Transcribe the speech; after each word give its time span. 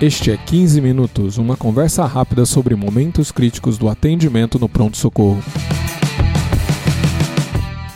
Este 0.00 0.30
é 0.30 0.36
15 0.38 0.80
Minutos, 0.80 1.36
uma 1.36 1.58
conversa 1.58 2.06
rápida 2.06 2.46
sobre 2.46 2.74
momentos 2.74 3.30
críticos 3.30 3.76
do 3.76 3.86
atendimento 3.86 4.58
no 4.58 4.66
pronto-socorro. 4.66 5.42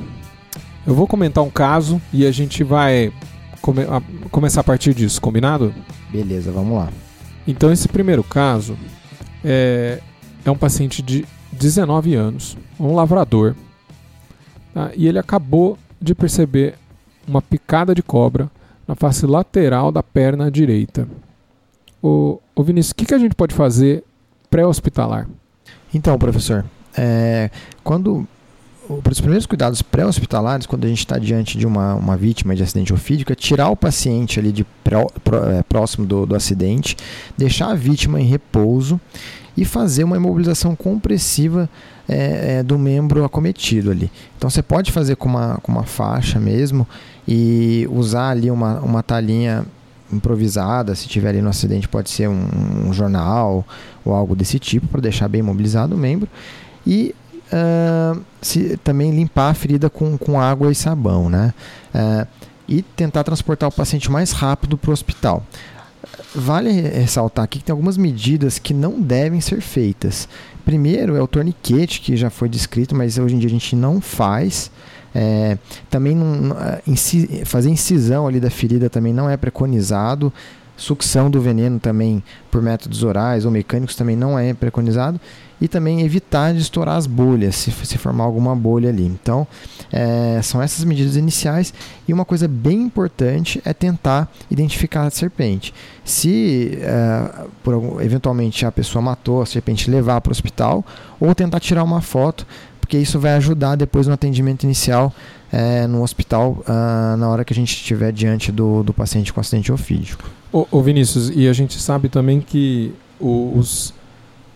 Eu 0.87 0.95
vou 0.95 1.05
comentar 1.05 1.43
um 1.43 1.49
caso 1.49 2.01
e 2.11 2.25
a 2.25 2.31
gente 2.31 2.63
vai 2.63 3.11
come 3.61 3.83
a 3.83 4.01
começar 4.31 4.61
a 4.61 4.63
partir 4.63 4.93
disso, 4.93 5.21
combinado? 5.21 5.73
Beleza, 6.11 6.51
vamos 6.51 6.75
lá. 6.75 6.89
Então, 7.47 7.71
esse 7.71 7.87
primeiro 7.87 8.23
caso 8.23 8.77
é, 9.43 9.99
é 10.43 10.51
um 10.51 10.57
paciente 10.57 11.01
de 11.01 11.25
19 11.59 12.15
anos, 12.15 12.57
um 12.79 12.95
lavrador, 12.95 13.53
tá? 14.73 14.91
e 14.95 15.07
ele 15.07 15.19
acabou 15.19 15.77
de 16.01 16.15
perceber 16.15 16.75
uma 17.27 17.41
picada 17.41 17.93
de 17.93 18.01
cobra 18.01 18.49
na 18.87 18.95
face 18.95 19.25
lateral 19.25 19.91
da 19.91 20.01
perna 20.01 20.49
direita. 20.49 21.05
O, 22.01 22.39
o 22.55 22.63
Vinícius, 22.63 22.91
o 22.91 22.95
que, 22.95 23.05
que 23.05 23.13
a 23.13 23.19
gente 23.19 23.35
pode 23.35 23.53
fazer 23.53 24.05
pré-hospitalar? 24.49 25.27
Então, 25.93 26.17
professor, 26.17 26.65
é, 26.97 27.51
quando 27.83 28.25
os 28.89 29.19
primeiros 29.19 29.45
cuidados 29.45 29.81
pré-hospitalares, 29.81 30.65
quando 30.65 30.85
a 30.85 30.87
gente 30.87 30.99
está 30.99 31.19
diante 31.19 31.57
de 31.57 31.67
uma, 31.67 31.93
uma 31.93 32.15
vítima 32.15 32.55
de 32.55 32.63
acidente 32.63 32.93
ofídico, 32.93 33.33
é 33.33 33.35
tirar 33.35 33.69
o 33.69 33.75
paciente 33.75 34.39
ali 34.39 34.51
de 34.51 34.63
pró, 34.63 35.07
pró, 35.23 35.43
é, 35.43 35.61
próximo 35.61 36.07
do, 36.07 36.25
do 36.25 36.35
acidente, 36.35 36.95
deixar 37.37 37.67
a 37.67 37.75
vítima 37.75 38.19
em 38.19 38.25
repouso 38.25 38.99
e 39.59 39.65
fazer 39.65 40.05
uma 40.05 40.15
imobilização 40.15 40.73
compressiva 40.73 41.69
é, 42.07 42.59
é, 42.59 42.63
do 42.63 42.79
membro 42.79 43.25
acometido 43.25 43.91
ali. 43.91 44.09
Então 44.37 44.49
você 44.49 44.61
pode 44.61 44.89
fazer 44.89 45.17
com 45.17 45.27
uma, 45.27 45.57
com 45.61 45.69
uma 45.69 45.83
faixa 45.83 46.39
mesmo 46.39 46.87
e 47.27 47.85
usar 47.91 48.29
ali 48.29 48.49
uma, 48.49 48.79
uma 48.79 49.03
talinha 49.03 49.65
improvisada, 50.11 50.95
se 50.95 51.09
tiver 51.09 51.29
ali 51.29 51.41
no 51.41 51.49
acidente 51.49 51.89
pode 51.89 52.09
ser 52.09 52.29
um, 52.29 52.47
um 52.87 52.93
jornal 52.93 53.67
ou 54.05 54.13
algo 54.13 54.33
desse 54.33 54.57
tipo 54.59 54.87
para 54.87 55.01
deixar 55.01 55.27
bem 55.27 55.39
imobilizado 55.39 55.93
o 55.93 55.97
membro 55.97 56.29
e 56.87 57.13
uh, 57.51 58.21
se, 58.41 58.77
também 58.77 59.11
limpar 59.11 59.49
a 59.49 59.53
ferida 59.53 59.89
com, 59.89 60.17
com 60.17 60.39
água 60.39 60.71
e 60.71 60.75
sabão, 60.75 61.29
né? 61.29 61.53
Uh, 61.93 62.25
e 62.65 62.81
tentar 62.81 63.25
transportar 63.25 63.67
o 63.67 63.71
paciente 63.71 64.09
mais 64.09 64.31
rápido 64.31 64.77
para 64.77 64.89
o 64.89 64.93
hospital. 64.93 65.43
Vale 66.35 66.71
ressaltar 66.71 67.45
aqui 67.45 67.59
que 67.59 67.65
tem 67.65 67.73
algumas 67.73 67.97
medidas 67.97 68.59
que 68.59 68.73
não 68.73 69.01
devem 69.01 69.41
ser 69.41 69.61
feitas. 69.61 70.27
Primeiro 70.63 71.15
é 71.15 71.21
o 71.21 71.27
torniquete, 71.27 72.01
que 72.01 72.15
já 72.15 72.29
foi 72.29 72.47
descrito, 72.47 72.95
mas 72.95 73.17
hoje 73.17 73.35
em 73.35 73.39
dia 73.39 73.47
a 73.47 73.51
gente 73.51 73.75
não 73.75 73.99
faz. 73.99 74.69
É, 75.13 75.57
também 75.89 76.15
não, 76.15 76.55
inci, 76.85 77.41
fazer 77.45 77.69
incisão 77.69 78.27
ali 78.27 78.39
da 78.39 78.49
ferida 78.49 78.89
também 78.89 79.13
não 79.13 79.29
é 79.29 79.35
preconizado. 79.35 80.31
Sucção 80.79 81.29
do 81.29 81.41
veneno 81.41 81.79
também 81.79 82.23
por 82.49 82.61
métodos 82.61 83.03
orais 83.03 83.45
ou 83.45 83.51
mecânicos 83.51 83.95
também 83.95 84.15
não 84.15 84.39
é 84.39 84.53
preconizado. 84.53 85.19
E 85.61 85.67
também 85.67 86.01
evitar 86.01 86.53
de 86.53 86.61
estourar 86.61 86.95
as 86.95 87.05
bolhas, 87.05 87.53
se, 87.53 87.69
se 87.71 87.97
formar 87.97 88.23
alguma 88.23 88.55
bolha 88.55 88.89
ali. 88.89 89.05
Então, 89.05 89.45
é, 89.91 90.39
são 90.41 90.61
essas 90.61 90.85
medidas 90.85 91.17
iniciais. 91.17 91.73
E 92.07 92.13
uma 92.13 92.23
coisa 92.23 92.47
bem 92.47 92.81
importante 92.83 93.61
é 93.65 93.73
tentar 93.73 94.31
identificar 94.49 95.03
a 95.03 95.09
serpente. 95.09 95.73
Se 96.05 96.79
é, 96.81 97.45
eventualmente 98.01 98.65
a 98.65 98.71
pessoa 98.71 99.01
matou 99.01 99.41
a 99.41 99.45
serpente, 99.45 99.91
levar 99.91 100.21
para 100.21 100.29
o 100.29 100.31
hospital 100.31 100.85
ou 101.19 101.35
tentar 101.35 101.59
tirar 101.59 101.83
uma 101.83 101.99
foto, 101.99 102.47
porque 102.79 102.97
isso 102.97 103.19
vai 103.19 103.33
ajudar 103.33 103.75
depois 103.75 104.07
no 104.07 104.13
atendimento 104.13 104.63
inicial 104.63 105.13
é, 105.51 105.87
no 105.87 106.03
hospital 106.03 106.63
uh, 106.67 107.17
na 107.17 107.29
hora 107.29 107.43
que 107.43 107.53
a 107.53 107.55
gente 107.55 107.73
estiver 107.73 108.11
diante 108.11 108.51
do, 108.51 108.83
do 108.83 108.93
paciente 108.93 109.33
com 109.33 109.39
acidente 109.39 109.71
ofídico. 109.71 110.38
Ô, 110.51 110.67
ô 110.71 110.81
Vinícius, 110.81 111.29
e 111.29 111.47
a 111.47 111.53
gente 111.53 111.79
sabe 111.79 112.09
também 112.09 112.41
que 112.41 112.93
os 113.19 113.93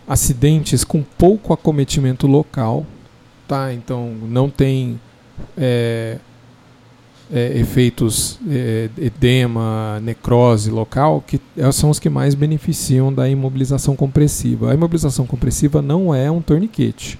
acidentes 0.08 0.84
com 0.84 1.02
pouco 1.02 1.52
acometimento 1.52 2.26
local, 2.26 2.84
tá? 3.46 3.72
Então 3.72 4.12
não 4.28 4.50
tem 4.50 5.00
é, 5.56 6.18
é, 7.32 7.58
efeitos 7.58 8.38
é, 8.48 8.90
edema, 8.98 10.00
necrose 10.02 10.70
local, 10.70 11.22
que 11.26 11.40
são 11.72 11.90
os 11.90 11.98
que 11.98 12.10
mais 12.10 12.34
beneficiam 12.34 13.12
da 13.12 13.28
imobilização 13.28 13.96
compressiva. 13.96 14.70
A 14.70 14.74
imobilização 14.74 15.26
compressiva 15.26 15.80
não 15.80 16.14
é 16.14 16.30
um 16.30 16.42
torniquete. 16.42 17.18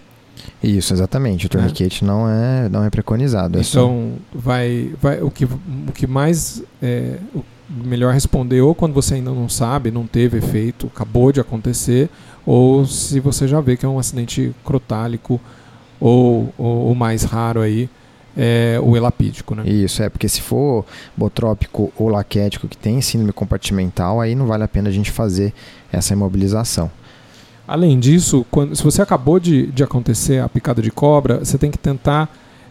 Isso, 0.63 0.93
exatamente. 0.93 1.47
O 1.47 1.49
torniquete 1.49 2.05
é. 2.05 2.07
não 2.07 2.29
é 2.29 2.69
não 2.69 2.85
é 2.85 2.91
preconizado. 2.91 3.59
É 3.59 3.63
então 3.63 4.13
só... 4.33 4.39
vai, 4.39 4.93
vai 5.01 5.23
o 5.23 5.31
que 5.31 5.45
o 5.45 5.93
que 5.95 6.07
mais 6.07 6.63
é, 6.83 7.19
o 7.35 7.43
melhor 7.69 8.13
responder 8.13 8.61
ou 8.61 8.75
quando 8.75 8.93
você 8.93 9.15
ainda 9.15 9.31
não 9.31 9.49
sabe, 9.49 9.91
não 9.91 10.07
teve 10.07 10.39
efeito, 10.39 10.87
acabou 10.87 11.33
de 11.33 11.41
acontecer, 11.41 12.11
ou 12.45 12.85
se 12.87 13.21
você 13.21 13.49
já 13.49 13.61
vê 13.61 13.77
que 13.77 13.87
é 13.87 13.89
um 13.89 13.99
acidente 13.99 14.55
crotálico 14.65 15.41
ou 15.99 16.53
o 16.59 16.95
mais 16.95 17.23
raro 17.23 17.61
aí 17.61 17.89
é 18.37 18.81
o 18.83 18.97
elapídico, 18.97 19.55
né? 19.55 19.63
Isso, 19.67 20.03
é, 20.03 20.09
porque 20.09 20.29
se 20.29 20.41
for 20.41 20.85
botrópico 21.17 21.93
ou 21.97 22.09
laquético 22.09 22.67
que 22.67 22.77
tem 22.77 23.01
síndrome 23.01 23.33
compartimental, 23.33 24.21
aí 24.21 24.35
não 24.35 24.47
vale 24.47 24.65
a 24.65 24.69
pena 24.69 24.89
a 24.89 24.93
gente 24.93 25.11
fazer 25.11 25.53
essa 25.93 26.13
imobilização. 26.13 26.91
Além 27.67 27.99
disso, 27.99 28.45
quando, 28.51 28.75
se 28.77 28.83
você 28.83 29.01
acabou 29.01 29.39
de, 29.39 29.69
de 29.69 29.83
acontecer 29.83 30.43
a 30.43 30.49
picada 30.49 30.83
de 30.83 30.91
cobra, 30.91 31.39
você 31.39 31.57
tem 31.57 31.71
que 31.71 31.79
tentar 31.79 32.29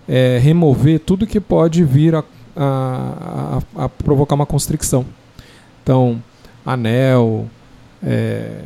é, 0.07 0.37
remover 0.37 0.99
tudo 0.99 1.25
que 1.25 1.39
pode 1.39 1.83
vir 1.83 2.13
a, 2.13 2.23
a, 2.55 3.59
a, 3.75 3.85
a 3.85 3.89
provocar 3.89 4.35
uma 4.35 4.45
constricção. 4.45 5.05
Então, 5.81 6.21
anel, 6.65 7.47
é, 8.01 8.61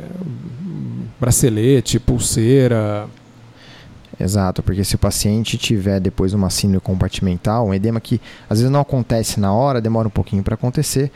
bracelete, 1.19 1.99
pulseira. 1.99 3.07
Exato, 4.19 4.63
porque 4.63 4.83
se 4.83 4.95
o 4.95 4.97
paciente 4.97 5.57
tiver 5.57 5.99
depois 5.99 6.33
uma 6.33 6.49
síndrome 6.49 6.81
compartimental, 6.81 7.67
um 7.67 7.73
edema 7.73 7.99
que 7.99 8.19
às 8.49 8.59
vezes 8.59 8.71
não 8.71 8.79
acontece 8.79 9.39
na 9.39 9.53
hora, 9.53 9.79
demora 9.79 10.07
um 10.07 10.11
pouquinho 10.11 10.41
para 10.41 10.55
acontecer, 10.55 11.11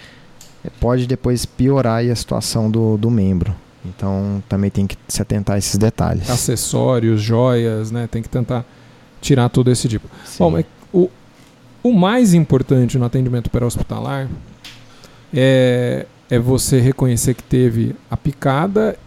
pode 0.80 1.08
depois 1.08 1.46
piorar 1.46 2.04
a 2.06 2.16
situação 2.16 2.70
do, 2.70 2.98
do 2.98 3.10
membro. 3.10 3.56
Então 3.84 4.44
também 4.48 4.70
tem 4.70 4.86
que 4.86 4.96
se 5.08 5.20
atentar 5.20 5.56
a 5.56 5.60
esses 5.60 5.78
detalhes. 5.78 6.30
Acessórios, 6.30 7.20
joias, 7.20 7.90
né? 7.90 8.08
Tem 8.10 8.22
que 8.22 8.30
tentar 8.30 8.64
tirar 9.20 9.50
tudo 9.50 9.72
esse 9.72 9.88
tipo. 9.88 10.08
Sim. 10.24 10.38
Bom, 10.40 10.64
o, 10.94 11.10
o 11.84 11.94
mais 11.94 12.34
importante 12.34 12.98
no 12.98 13.06
atendimento 13.06 13.50
pré-hospitalar 13.50 14.30
é, 15.34 16.06
é 16.30 16.40
você 16.40 16.80
reconhecer 16.80 17.34
que 17.34 17.44
teve 17.44 17.96
a 18.10 18.18
picada 18.18 18.98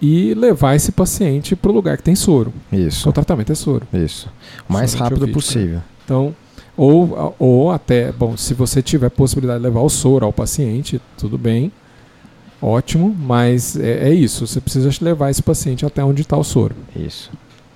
e 0.00 0.34
levar 0.34 0.74
esse 0.74 0.92
paciente 0.92 1.56
para 1.56 1.70
o 1.70 1.74
lugar 1.74 1.96
que 1.96 2.02
tem 2.02 2.14
soro. 2.14 2.52
Isso. 2.72 3.08
O 3.08 3.12
tratamento 3.12 3.52
é 3.52 3.54
soro. 3.54 3.86
Isso. 3.92 4.30
O 4.68 4.72
mais 4.72 4.94
rápido 4.94 5.26
possível. 5.28 5.80
Então, 6.04 6.34
ou, 6.76 7.34
ou 7.38 7.72
até, 7.72 8.12
bom, 8.12 8.36
se 8.36 8.54
você 8.54 8.80
tiver 8.80 9.10
possibilidade 9.10 9.58
de 9.58 9.64
levar 9.64 9.80
o 9.80 9.88
soro 9.88 10.24
ao 10.24 10.32
paciente, 10.32 11.00
tudo 11.16 11.36
bem, 11.36 11.72
ótimo, 12.62 13.14
mas 13.18 13.76
é, 13.76 14.10
é 14.10 14.14
isso. 14.14 14.46
Você 14.46 14.60
precisa 14.60 14.88
levar 15.00 15.30
esse 15.30 15.42
paciente 15.42 15.84
até 15.84 16.04
onde 16.04 16.22
está 16.22 16.36
o 16.36 16.44
soro. 16.44 16.76
Isso. 16.94 17.30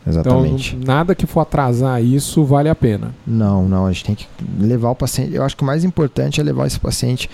Exatamente. 0.06 0.76
Então, 0.76 0.94
nada 0.94 1.14
que 1.14 1.26
for 1.26 1.40
atrasar 1.40 2.02
isso 2.02 2.44
vale 2.44 2.68
a 2.68 2.74
pena. 2.74 3.14
Não, 3.26 3.68
não. 3.68 3.86
A 3.86 3.92
gente 3.92 4.04
tem 4.04 4.14
que 4.14 4.26
levar 4.58 4.90
o 4.90 4.94
paciente. 4.94 5.34
Eu 5.34 5.44
acho 5.44 5.56
que 5.56 5.62
o 5.62 5.66
mais 5.66 5.84
importante 5.84 6.40
é 6.40 6.44
levar 6.44 6.66
esse 6.66 6.80
paciente 6.80 7.30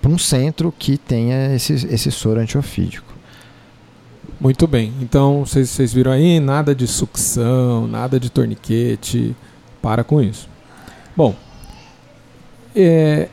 para 0.00 0.10
um 0.10 0.18
centro 0.18 0.72
que 0.76 0.96
tenha 0.96 1.54
esse, 1.54 1.74
esse 1.74 2.10
soro 2.10 2.40
antiofídico. 2.40 3.12
Muito 4.40 4.66
bem. 4.66 4.92
Então, 5.00 5.44
vocês 5.44 5.92
viram 5.92 6.12
aí, 6.12 6.38
nada 6.40 6.74
de 6.74 6.86
sucção, 6.86 7.86
nada 7.86 8.18
de 8.18 8.30
torniquete. 8.30 9.34
Para 9.82 10.02
com 10.02 10.20
isso. 10.20 10.48
Bom, 11.16 11.34
é, 12.74 13.28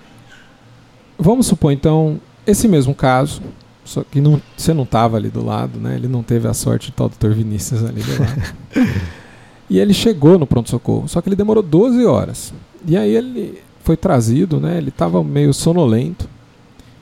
vamos 1.18 1.48
supor 1.48 1.72
então 1.72 2.20
esse 2.46 2.68
mesmo 2.68 2.94
caso, 2.94 3.42
só 3.86 4.04
que 4.04 4.20
não, 4.20 4.42
você 4.58 4.74
não 4.74 4.84
estava 4.84 5.16
ali 5.16 5.30
do 5.30 5.46
lado, 5.46 5.80
né? 5.80 5.96
Ele 5.96 6.08
não 6.08 6.24
teve 6.24 6.48
a 6.48 6.54
sorte 6.54 6.88
de 6.88 6.94
tal 6.94 7.08
Dr. 7.08 7.30
Vinícius 7.30 7.86
ali 7.86 8.02
do 8.02 8.20
lado. 8.20 8.56
e 9.70 9.80
ele 9.80 9.94
chegou 9.94 10.40
no 10.40 10.48
pronto-socorro, 10.48 11.08
só 11.08 11.22
que 11.22 11.30
ele 11.30 11.36
demorou 11.36 11.62
12 11.62 12.04
horas. 12.04 12.54
E 12.86 12.98
aí 12.98 13.16
ele 13.16 13.62
foi 13.82 13.96
trazido, 13.96 14.60
né? 14.60 14.80
Ele 14.80 14.90
estava 14.90 15.24
meio 15.24 15.54
sonolento, 15.54 16.28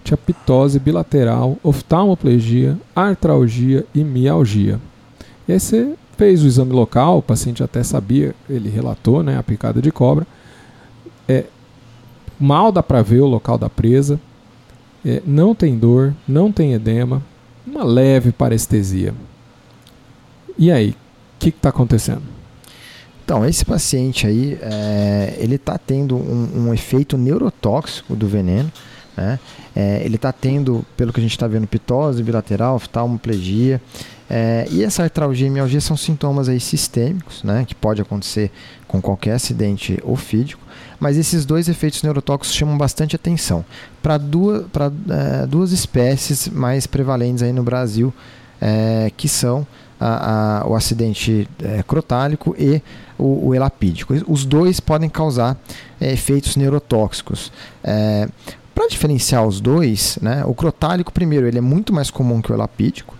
tinha 0.03 0.17
pitose 0.17 0.77
bilateral, 0.77 1.57
oftalmoplegia, 1.63 2.77
artralgia 2.93 3.85
e 3.95 4.03
mialgia. 4.03 4.79
E 5.47 5.53
aí 5.53 5.59
você 5.59 5.93
fez 6.17 6.43
o 6.43 6.47
exame 6.47 6.73
local, 6.73 7.19
o 7.19 7.21
paciente 7.21 7.63
até 7.63 7.81
sabia, 7.81 8.35
ele 8.49 8.69
relatou, 8.69 9.23
né, 9.23 9.37
a 9.37 9.43
picada 9.43 9.81
de 9.81 9.91
cobra. 9.91 10.27
É, 11.27 11.45
mal 12.37 12.71
dá 12.71 12.83
para 12.83 13.01
ver 13.01 13.21
o 13.21 13.27
local 13.27 13.57
da 13.57 13.69
presa, 13.69 14.19
é, 15.05 15.21
não 15.25 15.53
tem 15.53 15.77
dor, 15.77 16.13
não 16.27 16.51
tem 16.51 16.73
edema, 16.73 17.21
uma 17.65 17.83
leve 17.83 18.31
parestesia. 18.31 19.13
E 20.57 20.71
aí, 20.71 20.91
o 20.91 20.95
que 21.39 21.49
está 21.49 21.69
acontecendo? 21.69 22.21
Então, 23.23 23.45
esse 23.45 23.63
paciente 23.63 24.27
aí, 24.27 24.57
é, 24.61 25.35
ele 25.39 25.55
está 25.55 25.77
tendo 25.77 26.15
um, 26.15 26.67
um, 26.67 26.73
efeito 26.73 27.17
neurotóxico 27.17 28.15
do 28.15 28.27
veneno. 28.27 28.71
Né? 29.15 29.39
É, 29.75 30.01
ele 30.03 30.15
está 30.15 30.31
tendo, 30.31 30.85
pelo 30.97 31.13
que 31.13 31.19
a 31.19 31.23
gente 31.23 31.31
está 31.31 31.47
vendo, 31.47 31.67
pitose 31.67 32.23
bilateral, 32.23 32.75
oftalmoplegia. 32.75 33.81
É, 34.29 34.65
e 34.71 34.83
essa 34.83 35.03
artralgia 35.03 35.47
e 35.47 35.49
mialgia 35.49 35.81
são 35.81 35.95
sintomas 35.95 36.49
aí 36.49 36.59
sistêmicos, 36.59 37.43
né? 37.43 37.65
que 37.67 37.75
pode 37.75 38.01
acontecer 38.01 38.51
com 38.87 39.01
qualquer 39.01 39.33
acidente 39.33 39.99
ofídico. 40.03 40.61
Mas 40.99 41.17
esses 41.17 41.45
dois 41.45 41.67
efeitos 41.67 42.01
neurotóxicos 42.01 42.55
chamam 42.55 42.77
bastante 42.77 43.15
atenção 43.15 43.65
para 44.01 44.17
duas, 44.17 44.65
é, 45.09 45.45
duas 45.45 45.71
espécies 45.71 46.47
mais 46.47 46.87
prevalentes 46.87 47.43
aí 47.43 47.51
no 47.51 47.63
Brasil, 47.63 48.13
é, 48.61 49.11
que 49.17 49.27
são 49.27 49.67
a, 49.99 50.61
a, 50.61 50.67
o 50.67 50.75
acidente 50.75 51.47
é, 51.61 51.83
crotálico 51.83 52.55
e 52.57 52.81
o, 53.17 53.47
o, 53.47 53.55
elapídico. 53.55 54.13
Os 54.27 54.45
dois 54.45 54.79
podem 54.79 55.09
causar 55.09 55.57
é, 55.99 56.11
efeitos 56.11 56.55
neurotóxicos. 56.55 57.51
Para 58.73 58.87
diferenciar 58.87 59.45
os 59.45 59.61
dois, 59.61 60.17
né, 60.21 60.43
o 60.45 60.53
crotálico, 60.53 61.11
primeiro, 61.11 61.47
ele 61.47 61.57
é 61.57 61.61
muito 61.61 61.93
mais 61.93 62.09
comum 62.09 62.41
que 62.41 62.51
o 62.51 62.55
elapídico. 62.55 63.15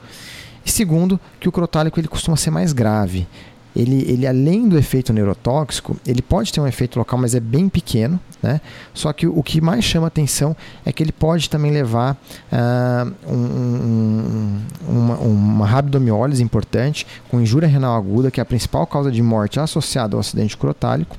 E 0.66 0.72
segundo, 0.72 1.20
que 1.40 1.48
o 1.48 1.52
crotálico 1.52 2.00
ele 2.00 2.08
costuma 2.08 2.38
ser 2.38 2.50
mais 2.50 2.74
grave 2.74 3.28
ele, 3.76 4.06
ele 4.08 4.28
além 4.28 4.68
do 4.70 4.78
efeito 4.78 5.12
neurotóxico, 5.12 5.98
ele 6.06 6.22
pode 6.22 6.54
ter 6.54 6.62
um 6.62 6.68
efeito 6.68 7.00
local, 7.00 7.18
mas 7.18 7.34
é 7.34 7.40
bem 7.40 7.68
pequeno. 7.68 8.20
Né? 8.42 8.62
Só 8.94 9.12
que 9.12 9.26
o, 9.26 9.42
que 9.42 9.60
mais 9.60 9.84
chama 9.84 10.08
atenção 10.08 10.56
é 10.86 10.92
que 10.92 11.02
ele 11.02 11.12
pode 11.12 11.50
também 11.50 11.72
levar 11.72 12.14
uh, 12.52 13.14
um, 13.28 13.36
um, 13.36 14.62
uma, 14.88 15.16
uma 15.18 15.66
rabdomiólise 15.66 16.44
importante, 16.44 17.08
com 17.30 17.42
injúria 17.42 17.68
renal 17.68 17.98
aguda, 17.98 18.30
que 18.30 18.40
é 18.40 18.44
a 18.44 18.46
principal 18.46 18.86
causa 18.86 19.12
de 19.12 19.22
morte 19.22 19.60
associada 19.60 20.16
ao 20.16 20.20
acidente 20.20 20.56
crotálico 20.56 21.18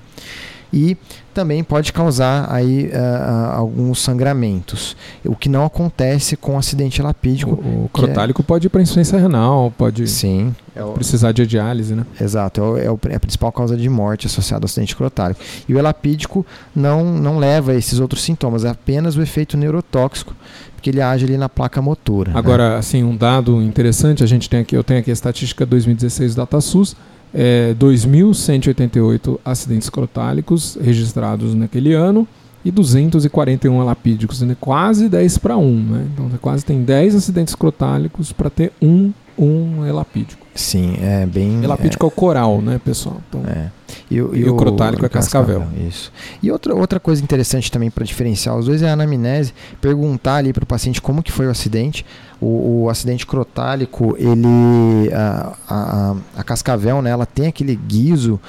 e 0.75 0.97
também 1.32 1.62
pode 1.62 1.93
causar 1.93 2.53
aí 2.53 2.87
uh, 2.87 3.53
alguns 3.55 4.00
sangramentos, 4.00 4.97
o 5.25 5.37
que 5.37 5.49
não 5.49 5.65
acontece 5.65 6.37
com 6.37 6.59
acidente 6.59 7.00
lapídico. 7.00 7.53
O, 7.53 7.85
o 7.85 7.88
crotálico 7.93 8.43
é... 8.43 8.44
pode 8.44 8.67
ir 8.67 8.71
para 8.71 8.82
insuficiência 8.82 9.17
renal, 9.17 9.73
pode 9.79 10.09
Sim, 10.09 10.53
é 10.75 10.82
o... 10.82 10.91
precisar 10.91 11.31
de 11.31 11.47
diálise, 11.47 11.94
né? 11.94 12.05
Exato, 12.21 12.61
é, 12.61 12.65
o, 12.65 12.76
é, 12.76 12.91
o, 12.91 12.99
é, 13.09 13.15
a 13.15 13.21
principal 13.21 13.53
causa 13.53 13.76
de 13.76 13.88
morte 13.88 14.26
associada 14.26 14.65
ao 14.65 14.67
acidente 14.67 14.97
crotálico. 14.97 15.41
E 15.69 15.75
o 15.75 15.79
elapídico 15.79 16.44
não, 16.75 17.05
não 17.05 17.38
leva 17.38 17.71
a 17.71 17.76
esses 17.76 18.00
outros 18.00 18.23
sintomas, 18.23 18.65
é 18.65 18.69
apenas 18.69 19.17
o 19.17 19.23
efeito 19.23 19.56
neurotóxico, 19.56 20.35
porque 20.75 20.91
ele 20.91 21.00
age 21.00 21.25
ali 21.25 21.37
na 21.37 21.49
placa 21.49 21.81
motora. 21.81 22.32
Né? 22.32 22.38
Agora, 22.38 22.71
né? 22.71 22.76
assim, 22.79 23.05
um 23.05 23.17
dado 23.17 23.62
interessante, 23.62 24.25
a 24.25 24.26
gente 24.26 24.50
tem 24.50 24.59
aqui, 24.59 24.76
eu 24.76 24.82
tenho 24.82 24.99
aqui 24.99 25.11
a 25.11 25.15
estatística 25.15 25.65
2016 25.65 26.35
do 26.35 26.38
DataSUS, 26.38 26.97
é, 27.35 27.75
2.188 27.75 29.41
acidentes 29.45 29.91
crotálicos 29.91 30.79
registrados 30.81 31.55
naquele 31.55 31.93
ano 31.93 32.27
e 32.65 32.71
241 32.71 33.85
lapídicos, 33.85 34.41
né? 34.41 34.57
quase 34.59 35.09
10 35.09 35.39
para 35.39 35.57
1. 35.57 35.77
Né? 35.77 36.07
Então 36.13 36.29
você 36.29 36.39
quase 36.39 36.65
tem 36.65 36.83
10 36.83 37.17
acidentes 37.17 37.55
crotálicos 37.55 38.33
para 38.33 38.49
ter 38.49 38.73
um, 38.81 39.13
um 39.37 39.85
elapídico. 39.85 40.47
Sim, 40.55 40.97
é 41.01 41.27
bem. 41.27 41.63
Elapídico 41.65 42.05
é, 42.05 42.07
é 42.07 42.09
o 42.09 42.11
coral, 42.11 42.63
né, 42.63 42.81
pessoal? 42.83 43.21
Então, 43.29 43.43
é. 43.45 43.71
E, 44.09 44.15
e, 44.15 44.19
e 44.19 44.21
o, 44.21 44.55
o, 44.55 44.57
crotálico 44.57 45.05
é 45.05 45.09
cascavel. 45.09 45.61
cascavel. 45.61 45.89
Isso. 45.89 46.13
E 46.41 46.51
outra, 46.51 46.75
outra 46.75 47.01
coisa 47.01 47.23
interessante 47.23 47.71
também 47.71 47.91
para 47.91 48.05
diferenciar 48.05 48.57
os 48.57 48.67
dois 48.67 48.81
é 48.81 48.89
a 48.89 48.93
anamnese, 48.93 49.53
perguntar 49.81 50.37
ali 50.37 50.53
para 50.53 50.63
o 50.63 50.67
paciente 50.67 51.03
como 51.03 51.23
que 51.23 51.33
foi 51.33 51.47
o 51.49 51.51
acidente. 51.51 52.07
O, 52.41 52.85
o 52.85 52.91
acidente 52.91 53.27
crotálico, 53.27 54.17
ele 54.19 55.13
a, 55.13 55.53
a, 55.69 56.17
a, 56.37 56.45
cascavel, 56.45 57.01
né, 57.01 57.11
ela 57.11 57.25
tem 57.25 57.47
aquele 57.47 57.75
guiso 57.75 58.41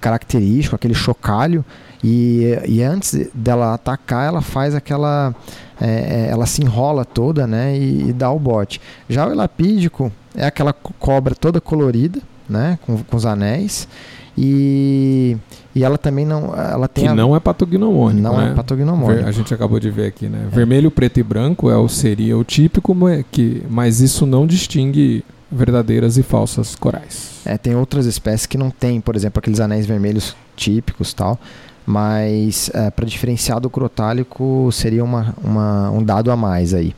característico, 0.00 0.74
aquele 0.74 0.94
chocalho, 0.94 1.64
e, 2.02 2.58
e 2.66 2.82
antes 2.82 3.28
dela 3.32 3.74
atacar, 3.74 4.26
ela 4.26 4.40
faz 4.40 4.74
aquela. 4.74 5.34
É, 5.80 6.26
é 6.26 6.28
ela 6.30 6.46
se 6.46 6.62
enrola 6.62 7.04
toda 7.04 7.46
né, 7.46 7.76
e, 7.76 8.08
e, 8.08 8.12
dá 8.12 8.30
o 8.30 8.38
bote. 8.38 8.80
Já 9.08 9.26
o 9.26 9.32
elapídico 9.32 10.10
é 10.34 10.46
aquela 10.46 10.72
cobra 10.72 11.34
toda 11.34 11.60
colorida, 11.60 12.20
né, 12.52 12.78
com, 12.86 12.98
com 12.98 13.16
os 13.16 13.26
anéis. 13.26 13.88
E, 14.36 15.36
e 15.74 15.84
ela 15.84 15.98
também 15.98 16.24
não. 16.24 16.54
Ela 16.54 16.88
tem 16.88 17.04
que 17.04 17.10
a, 17.10 17.14
não 17.14 17.36
é 17.36 17.40
patognomônico. 17.40 18.22
Não 18.22 18.36
né? 18.38 18.52
é 18.52 18.54
patognomônico. 18.54 19.28
A 19.28 19.32
gente 19.32 19.52
acabou 19.52 19.78
de 19.78 19.90
ver 19.90 20.06
aqui, 20.06 20.26
né? 20.26 20.48
É. 20.50 20.54
Vermelho, 20.54 20.90
preto 20.90 21.20
e 21.20 21.22
branco 21.22 21.70
é 21.70 21.76
o, 21.76 21.88
seria 21.88 22.38
o 22.38 22.44
típico, 22.44 22.96
que, 23.30 23.62
mas 23.68 24.00
isso 24.00 24.24
não 24.24 24.46
distingue 24.46 25.24
verdadeiras 25.50 26.16
e 26.16 26.22
falsas 26.22 26.74
corais. 26.74 27.42
É, 27.44 27.58
tem 27.58 27.76
outras 27.76 28.06
espécies 28.06 28.46
que 28.46 28.56
não 28.56 28.70
tem, 28.70 29.00
por 29.02 29.14
exemplo, 29.14 29.38
aqueles 29.38 29.60
anéis 29.60 29.84
vermelhos 29.84 30.34
típicos 30.56 31.12
tal 31.12 31.38
mas 31.86 32.70
é, 32.72 32.90
para 32.90 33.06
diferenciar 33.06 33.60
do 33.60 33.68
crotálico 33.68 34.70
seria 34.72 35.02
uma, 35.02 35.34
uma, 35.42 35.90
um 35.90 36.02
dado 36.02 36.30
a 36.30 36.36
mais 36.36 36.74
aí. 36.74 36.94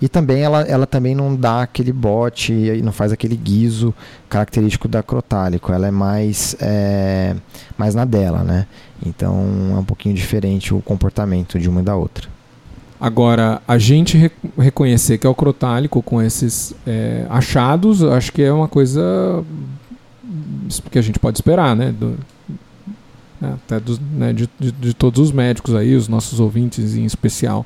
E 0.00 0.08
também 0.08 0.42
ela, 0.42 0.62
ela 0.62 0.86
também 0.86 1.14
não 1.14 1.34
dá 1.34 1.62
aquele 1.62 1.92
bote 1.92 2.52
e 2.52 2.82
não 2.82 2.92
faz 2.92 3.12
aquele 3.12 3.36
guiso 3.36 3.92
característico 4.28 4.86
da 4.86 5.02
crotálico, 5.02 5.72
ela 5.72 5.88
é 5.88 5.90
mais, 5.90 6.56
é, 6.60 7.34
mais 7.76 7.94
na 7.94 8.04
dela, 8.04 8.44
né? 8.44 8.66
Então 9.04 9.34
é 9.74 9.78
um 9.78 9.84
pouquinho 9.84 10.14
diferente 10.14 10.72
o 10.72 10.80
comportamento 10.80 11.58
de 11.58 11.68
uma 11.68 11.80
e 11.80 11.84
da 11.84 11.96
outra. 11.96 12.28
Agora, 13.00 13.62
a 13.66 13.78
gente 13.78 14.16
re 14.16 14.30
reconhecer 14.58 15.18
que 15.18 15.26
é 15.26 15.30
o 15.30 15.34
crotálico 15.34 16.02
com 16.02 16.20
esses 16.20 16.74
é, 16.84 17.26
achados, 17.30 18.02
acho 18.02 18.32
que 18.32 18.42
é 18.42 18.52
uma 18.52 18.66
coisa 18.66 19.44
que 20.90 20.98
a 20.98 21.02
gente 21.02 21.18
pode 21.18 21.38
esperar, 21.38 21.76
né? 21.76 21.92
Do, 21.92 22.18
né, 23.40 23.54
até 23.54 23.80
dos, 23.80 23.98
né, 23.98 24.32
de, 24.32 24.48
de, 24.58 24.72
de, 24.72 24.94
todos 24.94 25.20
os 25.20 25.32
médicos 25.32 25.74
aí, 25.74 25.94
os 25.94 26.08
nossos 26.08 26.40
ouvintes 26.40 26.96
em 26.96 27.04
especial, 27.04 27.64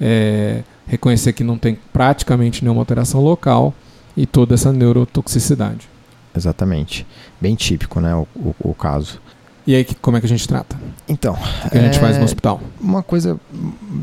é, 0.00 0.62
reconhecer 0.86 1.32
que 1.32 1.44
não 1.44 1.58
tem 1.58 1.78
praticamente 1.92 2.62
nenhuma 2.62 2.80
alteração 2.80 3.20
local 3.20 3.74
e 4.16 4.26
toda 4.26 4.54
essa 4.54 4.72
neurotoxicidade. 4.72 5.88
Exatamente. 6.36 7.06
Bem 7.40 7.54
típico, 7.54 8.00
né, 8.00 8.14
o, 8.14 8.26
o, 8.36 8.54
o 8.60 8.74
caso. 8.74 9.20
E 9.66 9.74
aí, 9.74 9.86
como 10.00 10.16
é 10.16 10.20
que 10.20 10.26
a 10.26 10.28
gente 10.28 10.48
trata? 10.48 10.76
Então, 11.08 11.34
o 11.34 11.70
que 11.70 11.78
a 11.78 11.82
gente 11.82 11.98
é, 11.98 12.00
faz 12.00 12.16
no 12.18 12.24
hospital? 12.24 12.60
Uma 12.80 13.02
coisa 13.02 13.38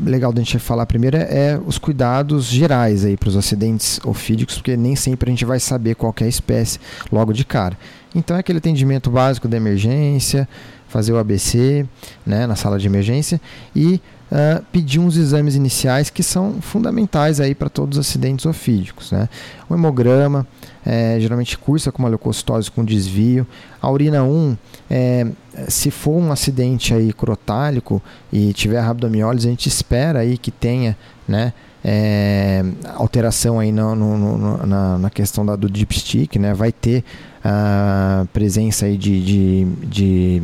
legal 0.04 0.32
da 0.32 0.40
gente 0.40 0.58
falar 0.58 0.86
primeiro 0.86 1.16
é, 1.16 1.50
é 1.50 1.60
os 1.62 1.78
cuidados 1.78 2.46
gerais 2.46 3.04
aí 3.04 3.16
para 3.16 3.28
os 3.28 3.36
acidentes 3.36 4.00
ofídicos, 4.04 4.54
porque 4.54 4.76
nem 4.76 4.94
sempre 4.94 5.30
a 5.30 5.32
gente 5.32 5.44
vai 5.44 5.58
saber 5.58 5.94
qual 5.94 6.14
é 6.20 6.24
a 6.24 6.28
espécie 6.28 6.78
logo 7.10 7.32
de 7.32 7.44
cara. 7.44 7.76
Então 8.14 8.36
é 8.36 8.40
aquele 8.40 8.58
atendimento 8.58 9.10
básico 9.10 9.48
da 9.48 9.56
emergência, 9.56 10.48
fazer 10.88 11.12
o 11.12 11.18
ABC 11.18 11.86
né, 12.26 12.46
na 12.46 12.56
sala 12.56 12.78
de 12.78 12.86
emergência 12.86 13.40
e 13.74 14.00
uh, 14.32 14.62
pedir 14.72 14.98
uns 14.98 15.16
exames 15.16 15.54
iniciais 15.54 16.10
que 16.10 16.22
são 16.22 16.60
fundamentais 16.60 17.40
aí 17.40 17.54
para 17.54 17.68
todos 17.68 17.98
os 17.98 18.06
acidentes 18.06 18.46
ofídicos. 18.46 19.12
Né? 19.12 19.28
O 19.68 19.74
hemograma 19.74 20.46
é, 20.84 21.18
geralmente 21.20 21.58
cursa 21.58 21.92
com 21.92 22.02
uma 22.02 22.08
leucocitose 22.08 22.70
com 22.70 22.84
desvio. 22.84 23.46
A 23.80 23.90
urina 23.90 24.22
1, 24.22 24.56
é, 24.90 25.26
se 25.68 25.90
for 25.90 26.16
um 26.16 26.32
acidente 26.32 26.94
aí 26.94 27.12
crotálico 27.12 28.02
e 28.32 28.52
tiver 28.54 28.80
rabdomiólise, 28.80 29.46
a 29.46 29.50
gente 29.50 29.68
espera 29.68 30.20
aí 30.20 30.38
que 30.38 30.50
tenha 30.50 30.96
né, 31.26 31.52
é, 31.84 32.64
alteração 32.96 33.58
aí 33.58 33.70
no, 33.70 33.94
no, 33.94 34.16
no, 34.16 34.66
na, 34.66 34.98
na, 34.98 35.10
questão 35.10 35.44
da, 35.44 35.54
do 35.54 35.70
dipstick, 35.70 36.38
né? 36.38 36.52
Vai 36.52 36.72
ter 36.72 37.04
a 37.50 38.26
presença 38.30 38.84
aí 38.84 38.96
de, 38.96 39.24
de, 39.24 39.64
de 39.86 40.42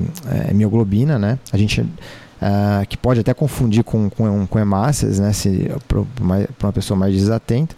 é, 0.49 0.55
mioglobina, 0.55 1.19
né? 1.19 1.39
A 1.53 1.57
gente 1.59 1.83
uh, 1.83 2.87
que 2.89 2.97
pode 2.97 3.21
até 3.21 3.35
confundir 3.35 3.85
com, 3.85 4.09
com, 4.09 4.47
com 4.47 4.59
hemácias, 4.59 5.19
né? 5.19 5.33
Se 5.33 5.71
para 5.87 6.01
uma 6.63 6.73
pessoa 6.73 6.99
mais 6.99 7.15
desatenta. 7.15 7.77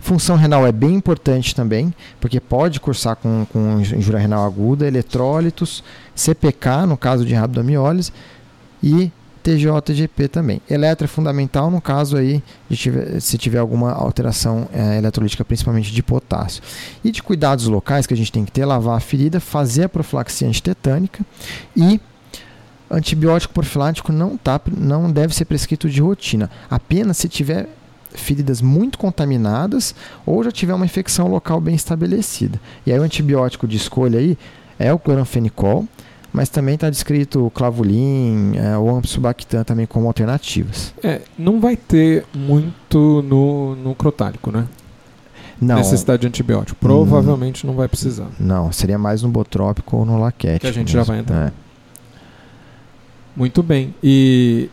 Função 0.00 0.36
renal 0.36 0.66
é 0.66 0.72
bem 0.72 0.94
importante 0.94 1.54
também, 1.54 1.94
porque 2.20 2.40
pode 2.40 2.78
cursar 2.80 3.16
com, 3.16 3.46
com 3.50 3.80
injúria 3.80 4.18
renal 4.18 4.44
aguda, 4.44 4.86
eletrólitos, 4.86 5.82
CPK 6.14 6.86
no 6.86 6.96
caso 6.96 7.24
de 7.24 7.34
rabdomiólise 7.34 8.12
e 8.82 9.10
TJGP 9.42 10.28
também. 10.28 10.60
Eletro 10.70 11.04
é 11.04 11.08
fundamental 11.08 11.70
no 11.70 11.80
caso 11.80 12.16
aí 12.16 12.42
tiver, 12.70 13.20
se 13.20 13.36
tiver 13.36 13.58
alguma 13.58 13.92
alteração 13.92 14.68
é, 14.72 14.98
eletrolítica, 14.98 15.44
principalmente 15.44 15.92
de 15.92 16.02
potássio. 16.02 16.62
E 17.02 17.10
de 17.10 17.22
cuidados 17.22 17.66
locais 17.66 18.06
que 18.06 18.14
a 18.14 18.16
gente 18.16 18.32
tem 18.32 18.44
que 18.44 18.52
ter, 18.52 18.64
lavar 18.64 18.96
a 18.96 19.00
ferida, 19.00 19.40
fazer 19.40 19.84
a 19.84 19.88
profilaxia 19.88 20.48
antitetânica 20.48 21.24
e 21.76 22.00
Antibiótico 22.92 23.54
profilático 23.54 24.12
não, 24.12 24.36
tá, 24.36 24.60
não 24.76 25.10
deve 25.10 25.34
ser 25.34 25.46
prescrito 25.46 25.88
de 25.88 26.02
rotina, 26.02 26.50
apenas 26.70 27.16
se 27.16 27.26
tiver 27.26 27.66
feridas 28.10 28.60
muito 28.60 28.98
contaminadas 28.98 29.94
ou 30.26 30.44
já 30.44 30.52
tiver 30.52 30.74
uma 30.74 30.84
infecção 30.84 31.26
local 31.26 31.58
bem 31.58 31.74
estabelecida. 31.74 32.60
E 32.84 32.92
aí 32.92 32.98
o 32.98 33.02
antibiótico 33.02 33.66
de 33.66 33.78
escolha 33.78 34.18
aí 34.18 34.36
é 34.78 34.92
o 34.92 34.98
cloranfenicol, 34.98 35.88
mas 36.32 36.48
também 36.48 36.74
está 36.74 36.88
descrito 36.88 37.46
o 37.46 37.50
clavulin 37.50 38.56
é, 38.56 38.76
ou 38.76 38.96
ampicilobactam 38.96 39.62
também 39.64 39.86
como 39.86 40.06
alternativas. 40.06 40.94
É, 41.02 41.20
não 41.38 41.60
vai 41.60 41.76
ter 41.76 42.24
muito 42.34 43.22
no, 43.22 43.76
no 43.76 43.94
crotálico, 43.94 44.50
né? 44.50 44.66
Não, 45.60 45.76
Necessidade 45.76 46.22
de 46.22 46.26
antibiótico. 46.26 46.76
Provavelmente 46.80 47.64
hum, 47.64 47.70
não 47.70 47.76
vai 47.76 47.86
precisar. 47.86 48.26
Não, 48.40 48.72
seria 48.72 48.98
mais 48.98 49.22
no 49.22 49.28
botrópico 49.28 49.98
ou 49.98 50.04
no 50.04 50.18
laquete. 50.18 50.60
Que 50.60 50.66
a 50.66 50.72
gente 50.72 50.88
mesmo. 50.88 51.00
já 51.00 51.02
vai 51.04 51.20
entrar. 51.20 51.48
É. 51.48 51.52
Muito 53.36 53.62
bem. 53.62 53.94
E 54.02 54.68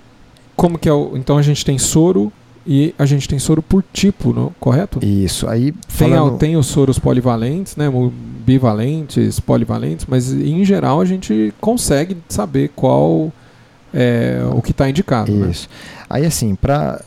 como 0.55 0.79
que 0.79 0.89
é 0.89 0.93
o... 0.93 1.15
Então 1.15 1.37
a 1.37 1.41
gente 1.41 1.63
tem 1.63 1.77
soro 1.77 2.33
e 2.71 2.93
a 2.99 3.05
gente 3.07 3.27
tem 3.27 3.39
soro 3.39 3.63
por 3.63 3.83
tipo, 3.91 4.31
não? 4.31 4.53
correto? 4.59 5.03
Isso. 5.03 5.49
Aí 5.49 5.73
falando... 5.87 6.37
tem, 6.37 6.51
tem 6.51 6.55
os 6.55 6.67
soros 6.67 6.99
polivalentes, 6.99 7.75
né? 7.75 7.89
bivalentes, 8.45 9.39
polivalentes, 9.39 10.05
mas 10.07 10.31
em 10.31 10.63
geral 10.63 11.01
a 11.01 11.05
gente 11.05 11.51
consegue 11.59 12.17
saber 12.29 12.69
qual 12.75 13.33
é 13.91 14.39
o 14.53 14.61
que 14.61 14.69
está 14.69 14.87
indicado. 14.87 15.31
Né? 15.31 15.49
Isso. 15.49 15.67
Né? 15.67 16.05
Aí 16.11 16.25
assim, 16.27 16.53
para 16.53 17.01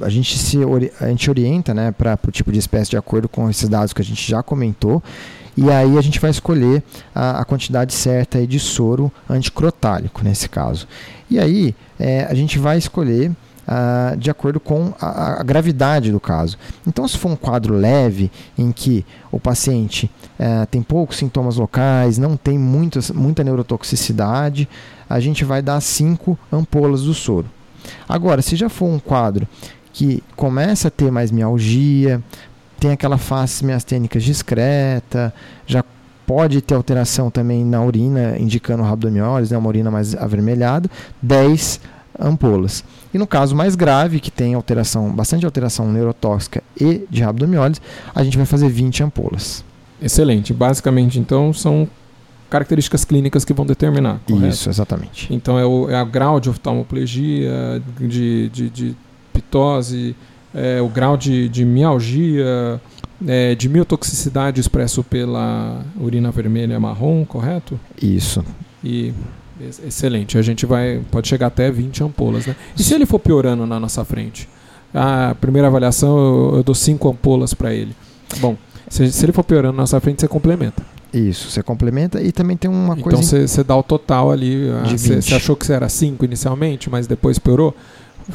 a 0.00 0.08
gente 0.08 0.36
se 0.36 0.58
a 1.00 1.06
gente 1.06 1.30
orienta, 1.30 1.72
né, 1.72 1.92
para 1.92 2.18
o 2.26 2.30
tipo 2.32 2.50
de 2.50 2.58
espécie 2.58 2.90
de 2.90 2.96
acordo 2.96 3.28
com 3.28 3.48
esses 3.48 3.68
dados 3.68 3.92
que 3.92 4.02
a 4.02 4.04
gente 4.04 4.28
já 4.28 4.42
comentou. 4.42 5.00
E 5.56 5.70
aí 5.70 5.98
a 5.98 6.00
gente 6.00 6.18
vai 6.18 6.32
escolher 6.32 6.82
a, 7.14 7.40
a 7.40 7.44
quantidade 7.44 7.92
certa 7.92 8.44
de 8.44 8.58
soro 8.58 9.12
anticrotálico 9.28 10.24
nesse 10.24 10.48
caso. 10.48 10.88
E 11.30 11.38
aí 11.38 11.76
é, 11.96 12.26
a 12.28 12.34
gente 12.34 12.58
vai 12.58 12.76
escolher 12.76 13.30
uh, 13.66 14.16
de 14.16 14.30
acordo 14.30 14.58
com 14.60 14.92
a, 15.00 15.40
a, 15.40 15.42
gravidade 15.42 16.10
do 16.10 16.20
caso. 16.20 16.56
Então, 16.86 17.06
se 17.06 17.16
for 17.18 17.30
um 17.30 17.36
quadro 17.36 17.74
leve, 17.74 18.30
em 18.56 18.72
que 18.72 19.04
o 19.30 19.38
paciente 19.38 20.10
uh, 20.38 20.66
tem 20.66 20.82
poucos 20.82 21.16
sintomas 21.16 21.56
locais, 21.56 22.18
não 22.18 22.36
tem 22.36 22.58
muitas, 22.58 23.10
muita 23.10 23.44
neurotoxicidade, 23.44 24.68
a 25.08 25.20
gente 25.20 25.44
vai 25.44 25.62
dar 25.62 25.80
5 25.80 26.38
ampolas 26.52 27.02
do 27.02 27.14
soro. 27.14 27.46
Agora, 28.08 28.42
se 28.42 28.56
já 28.56 28.68
for 28.68 28.86
um 28.86 28.98
quadro 28.98 29.46
que 29.92 30.22
começa 30.36 30.88
a 30.88 30.90
ter 30.90 31.10
mais 31.10 31.30
mialgia, 31.30 32.22
tem 32.78 32.92
aquela 32.92 33.18
face 33.18 33.64
miastênica 33.64 34.18
discreta, 34.18 35.34
já 35.66 35.84
pode 36.26 36.60
ter 36.60 36.74
alteração 36.74 37.28
também 37.28 37.64
na 37.64 37.82
urina, 37.82 38.36
indicando 38.38 38.84
rabdomiólise, 38.84 39.52
né, 39.52 39.58
uma 39.58 39.68
urina 39.68 39.90
mais 39.90 40.14
avermelhada, 40.14 40.88
10 41.20 41.80
ampolas. 42.20 42.84
E 43.12 43.18
no 43.18 43.26
caso 43.26 43.56
mais 43.56 43.74
grave, 43.74 44.20
que 44.20 44.30
tem 44.30 44.54
alteração, 44.54 45.10
bastante 45.10 45.44
alteração 45.44 45.90
neurotóxica 45.90 46.62
e 46.80 47.06
de 47.10 47.22
rabdomiólise, 47.22 47.80
a 48.14 48.22
gente 48.22 48.36
vai 48.36 48.46
fazer 48.46 48.68
20 48.68 49.04
ampolas. 49.04 49.64
Excelente. 50.00 50.52
Basicamente, 50.52 51.18
então, 51.18 51.52
são 51.52 51.88
características 52.50 53.04
clínicas 53.04 53.44
que 53.44 53.52
vão 53.52 53.64
determinar. 53.64 54.20
Correto? 54.26 54.46
Isso, 54.48 54.68
exatamente. 54.68 55.32
Então 55.32 55.58
é 55.58 55.64
o, 55.64 55.88
é 55.88 56.04
grau 56.04 56.40
de 56.40 56.50
oftalmoplegia, 56.50 57.80
de, 57.98 58.48
de, 58.48 58.70
de 58.70 58.96
pitose, 59.32 60.16
é 60.52 60.80
o 60.82 60.88
grau 60.88 61.16
de, 61.16 61.48
de 61.48 61.64
mialgia, 61.64 62.80
é, 63.26 63.54
de 63.54 63.68
miotoxicidade 63.68 64.60
expresso 64.60 65.04
pela 65.04 65.84
urina 65.98 66.30
vermelha 66.32 66.78
marrom, 66.80 67.24
correto? 67.24 67.78
Isso. 68.02 68.44
E 68.82 69.14
Excelente. 69.86 70.38
A 70.38 70.42
gente 70.42 70.66
vai 70.66 71.00
pode 71.10 71.28
chegar 71.28 71.48
até 71.48 71.70
20 71.70 72.04
ampolas, 72.04 72.46
né? 72.46 72.56
E 72.76 72.82
se 72.82 72.94
ele 72.94 73.06
for 73.06 73.18
piorando 73.18 73.66
na 73.66 73.78
nossa 73.78 74.04
frente? 74.04 74.48
A 74.92 75.34
primeira 75.40 75.68
avaliação 75.68 76.18
eu, 76.18 76.56
eu 76.56 76.62
dou 76.62 76.74
5 76.74 77.08
ampolas 77.08 77.54
para 77.54 77.72
ele. 77.72 77.94
Bom, 78.38 78.56
se, 78.88 79.10
se, 79.12 79.24
ele 79.24 79.32
for 79.32 79.44
piorando 79.44 79.76
na 79.76 79.82
nossa 79.82 80.00
frente, 80.00 80.20
você 80.20 80.28
complementa. 80.28 80.84
Isso, 81.12 81.50
você 81.50 81.62
complementa 81.62 82.20
e 82.20 82.32
também 82.32 82.56
tem 82.56 82.70
uma 82.70 82.94
então 82.94 83.02
coisa. 83.02 83.36
Então 83.36 83.48
você 83.48 83.64
dá 83.64 83.76
o 83.76 83.82
total 83.82 84.30
ali. 84.30 84.68
Você 84.96 85.34
achou 85.34 85.56
que 85.56 85.66
você 85.66 85.72
era 85.72 85.88
5 85.88 86.24
inicialmente, 86.24 86.90
mas 86.90 87.06
depois 87.06 87.38
piorou? 87.38 87.74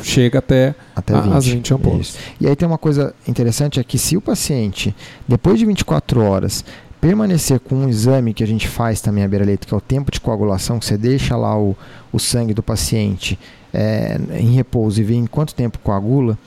Chega 0.01 0.39
até, 0.39 0.75
até 0.95 1.13
20. 1.19 1.33
as 1.33 1.45
20 1.45 1.73
ampolas. 1.73 2.07
Isso. 2.07 2.17
E 2.41 2.47
aí 2.47 2.55
tem 2.55 2.67
uma 2.67 2.77
coisa 2.77 3.13
interessante: 3.27 3.79
é 3.79 3.83
que 3.83 3.97
se 3.97 4.17
o 4.17 4.21
paciente, 4.21 4.93
depois 5.27 5.59
de 5.59 5.65
24 5.65 6.21
horas, 6.21 6.65
permanecer 7.01 7.59
com 7.59 7.75
um 7.75 7.89
exame 7.89 8.33
que 8.33 8.43
a 8.43 8.47
gente 8.47 8.67
faz 8.67 9.01
também 9.01 9.23
à 9.23 9.27
beira-leito, 9.27 9.67
que 9.67 9.73
é 9.73 9.77
o 9.77 9.81
tempo 9.81 10.11
de 10.11 10.19
coagulação, 10.19 10.79
que 10.79 10.85
você 10.85 10.97
deixa 10.97 11.35
lá 11.35 11.57
o, 11.57 11.75
o 12.11 12.19
sangue 12.19 12.53
do 12.53 12.63
paciente 12.63 13.37
é, 13.73 14.19
em 14.39 14.53
repouso 14.53 14.99
e 15.01 15.03
vê 15.03 15.15
em 15.15 15.27
quanto 15.27 15.53
tempo 15.53 15.79
coagula, 15.79 16.37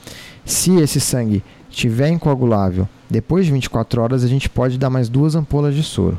se 0.43 0.75
esse 0.79 0.99
sangue 0.99 1.43
estiver 1.69 2.09
incoagulável, 2.09 2.89
depois 3.09 3.45
de 3.45 3.51
24 3.51 4.01
horas 4.01 4.23
a 4.23 4.27
gente 4.27 4.49
pode 4.49 4.77
dar 4.77 4.89
mais 4.89 5.07
duas 5.07 5.35
ampolas 5.35 5.75
de 5.75 5.83
soro. 5.83 6.17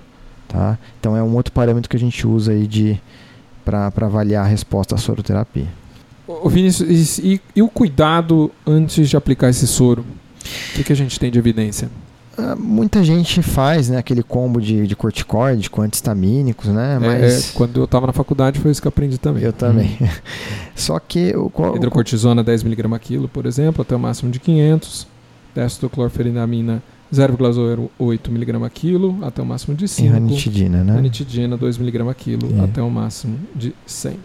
Tá? 0.48 0.78
Então 0.98 1.16
é 1.16 1.22
um 1.22 1.34
outro 1.34 1.52
parâmetro 1.52 1.88
que 1.88 1.96
a 1.96 2.00
gente 2.00 2.26
usa 2.26 2.52
aí 2.52 2.66
de 2.66 3.00
para 3.64 3.86
avaliar 3.86 4.44
a 4.44 4.48
resposta 4.48 4.94
à 4.94 4.98
soroterapia. 4.98 5.68
Ô 6.26 6.48
Vinícius, 6.48 7.18
e, 7.18 7.40
e, 7.54 7.62
o 7.62 7.68
cuidado 7.68 8.50
antes 8.66 9.08
de 9.08 9.16
aplicar 9.16 9.48
esse 9.48 9.66
soro? 9.66 10.02
O 10.02 10.74
que, 10.74 10.84
que 10.84 10.92
a 10.92 10.96
gente 10.96 11.18
tem 11.18 11.30
de 11.30 11.38
evidência? 11.38 11.90
Ah, 12.38 12.56
muita 12.56 13.02
gente 13.02 13.42
faz 13.42 13.88
né, 13.88 13.98
aquele 13.98 14.22
combo 14.22 14.60
de, 14.60 14.86
de 14.86 14.96
corticoide 14.96 15.68
com 15.68 15.82
antistamínicos, 15.82 16.68
né? 16.68 16.96
É, 16.96 16.98
mas... 16.98 17.50
É, 17.50 17.52
quando 17.54 17.80
eu 17.80 17.84
estava 17.84 18.06
na 18.06 18.12
faculdade 18.12 18.58
foi 18.58 18.70
isso 18.70 18.80
que 18.80 18.86
eu 18.86 18.90
aprendi 18.90 19.18
também. 19.18 19.42
Eu 19.42 19.52
também. 19.52 19.96
Hum. 20.00 20.08
Só 20.74 20.98
que... 20.98 21.34
O, 21.36 21.52
o, 21.54 21.76
Hidrocortisona 21.76 22.44
10mg 22.44 22.98
quilo, 22.98 23.28
por 23.28 23.46
exemplo, 23.46 23.82
até 23.82 23.94
o 23.94 23.98
máximo 23.98 24.30
de 24.30 24.40
500. 24.40 25.06
Destoclorferinamina 25.54 26.82
0,08mg 27.12 28.70
quilo, 28.70 29.18
até 29.22 29.42
o 29.42 29.46
máximo 29.46 29.76
de 29.76 29.88
5. 29.88 30.06
E 30.06 30.10
ranitidina, 30.10 30.84
né? 30.84 30.94
Ranitidina 30.94 31.58
2mg 31.58 32.14
quilo, 32.14 32.60
é. 32.60 32.64
até 32.64 32.80
o 32.80 32.90
máximo 32.90 33.36
de 33.54 33.74
100. 33.84 34.16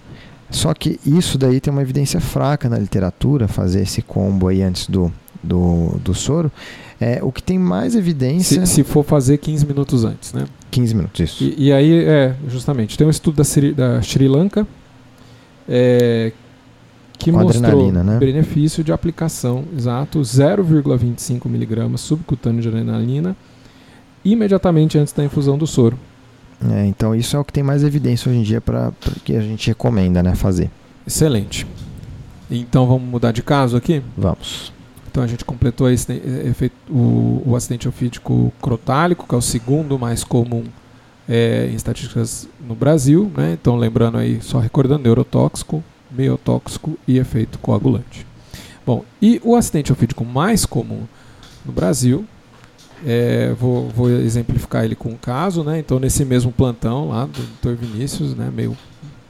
Só 0.52 0.74
que 0.74 1.00
isso 1.06 1.38
daí 1.38 1.60
tem 1.60 1.74
uma 1.74 1.82
evidência 1.82 2.22
fraca 2.22 2.70
na 2.70 2.78
literatura, 2.78 3.48
fazer 3.48 3.82
esse 3.82 4.04
combo 4.04 4.48
aí 4.48 4.62
antes 4.62 4.88
do, 4.88 5.12
do, 5.46 5.98
do 6.04 6.14
soro. 6.14 6.52
É, 7.00 7.20
o 7.22 7.32
que 7.32 7.44
tem 7.44 7.60
mais 7.60 7.96
evidência. 7.96 8.66
Se, 8.66 8.76
se, 8.76 8.84
for 8.84 9.04
fazer 9.04 9.38
15 9.38 9.66
minutos 9.66 10.04
antes, 10.06 10.34
né? 10.34 10.46
15 10.72 10.96
minutos, 10.96 11.20
isso. 11.20 11.44
E, 11.44 11.68
e 11.68 11.74
aí, 11.74 12.04
é, 12.06 12.36
justamente, 12.48 12.98
tem 12.98 13.06
um 13.06 13.10
estudo 13.10 13.36
da 13.36 13.44
Sri, 13.44 13.74
da 13.74 14.02
Sri 14.02 14.28
Lanka 14.28 14.66
é, 15.68 16.32
que 17.18 17.32
Com 17.32 17.40
mostrou 17.40 17.92
né? 17.92 18.18
benefício 18.20 18.84
de 18.84 18.92
aplicação, 18.92 19.64
exato, 19.76 20.20
0,25 20.20 21.48
miligramas 21.50 22.02
subcutâneo 22.02 22.62
de 22.62 22.68
adrenalina 22.68 23.36
imediatamente 24.24 24.98
antes 24.98 25.14
da 25.14 25.24
infusão 25.24 25.58
do 25.58 25.68
soro. 25.68 25.98
É, 26.72 26.86
então 26.86 27.14
isso 27.14 27.36
é 27.36 27.40
o 27.40 27.44
que 27.44 27.54
tem 27.54 27.64
mais 27.64 27.84
evidência 27.84 28.30
hoje 28.30 28.40
em 28.40 28.44
dia 28.44 28.62
para 28.62 28.92
que 29.24 29.36
a 29.36 29.42
gente 29.42 29.68
recomenda 29.68 30.24
né, 30.24 30.36
fazer. 30.36 30.70
Excelente. 31.06 31.68
Então 32.50 32.88
vamos 32.88 33.08
mudar 33.08 33.32
de 33.32 33.44
caso 33.44 33.78
aqui? 33.78 34.02
Vamos. 34.18 34.74
Então 35.16 35.24
a 35.24 35.28
gente 35.28 35.46
completou 35.46 35.90
esse, 35.90 36.22
o, 36.90 37.42
o 37.46 37.56
acidente 37.56 37.88
ofídico 37.88 38.52
crotálico, 38.62 39.26
que 39.26 39.34
é 39.34 39.38
o 39.38 39.42
segundo 39.42 39.98
mais 39.98 40.26
comum 40.26 40.66
é, 41.26 41.70
em 41.72 41.74
estatísticas 41.74 42.50
no 42.68 42.76
Brasil. 42.76 43.32
Né? 43.34 43.54
Então 43.54 43.78
lembrando 43.78 44.18
aí, 44.18 44.42
só 44.42 44.60
recordando, 44.60 45.04
neurotóxico, 45.04 45.82
meiotóxico 46.12 47.00
e 47.08 47.18
efeito 47.18 47.58
coagulante. 47.60 48.28
Bom, 48.86 49.06
e 49.22 49.40
o 49.42 49.56
acidente 49.56 49.90
ofídico 49.90 50.26
mais 50.26 50.66
comum 50.66 51.04
no 51.66 51.72
Brasil, 51.72 52.26
é, 53.06 53.54
vou, 53.58 53.88
vou, 53.88 54.10
exemplificar 54.10 54.84
ele 54.84 54.96
com 54.96 55.12
um 55.12 55.18
caso, 55.18 55.64
né? 55.64 55.80
Então 55.80 55.98
nesse 55.98 56.26
mesmo 56.26 56.52
plantão 56.52 57.08
lá 57.08 57.26
do 57.26 57.42
Dr. 57.62 57.80
Vinícius, 57.80 58.36
né? 58.36 58.52
meio 58.54 58.78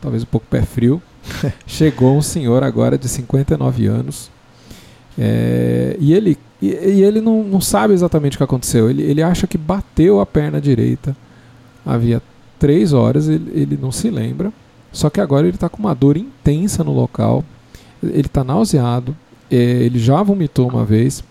talvez 0.01 0.23
um 0.23 0.27
pouco 0.27 0.47
pé 0.49 0.63
frio, 0.63 0.99
chegou 1.67 2.17
um 2.17 2.23
senhor 2.23 2.63
agora 2.63 2.97
de 2.97 3.07
59 3.07 3.85
anos, 3.85 4.31
é, 5.17 5.95
e 5.99 6.13
ele, 6.13 6.37
e, 6.61 6.67
e, 6.67 7.03
ele 7.03 7.21
não, 7.21 7.43
não 7.43 7.61
sabe 7.61 7.93
exatamente 7.93 8.35
o 8.35 8.37
que 8.37 8.43
aconteceu. 8.43 8.89
Ele, 8.89 9.03
ele 9.03 9.21
acha 9.21 9.47
que 9.47 9.57
bateu 9.57 10.19
a 10.19 10.25
perna 10.25 10.59
direita. 10.59 11.15
Havia 11.85 12.21
três 12.59 12.93
horas, 12.93 13.27
ele, 13.27 13.51
ele 13.53 13.79
não 13.81 13.91
se 13.91 14.09
lembra. 14.09 14.51
Só 14.91 15.09
que 15.09 15.19
agora 15.19 15.45
ele 15.45 15.55
está 15.55 15.67
com 15.69 15.79
uma 15.79 15.93
dor 15.93 16.17
intensa 16.17 16.83
no 16.83 16.93
local. 16.93 17.43
Ele 18.01 18.27
está 18.27 18.43
nauseado. 18.43 19.15
É, 19.49 19.55
ele 19.55 19.99
já 19.99 20.21
vomitou 20.23 20.69
uma 20.69 20.85
vez. 20.85 21.23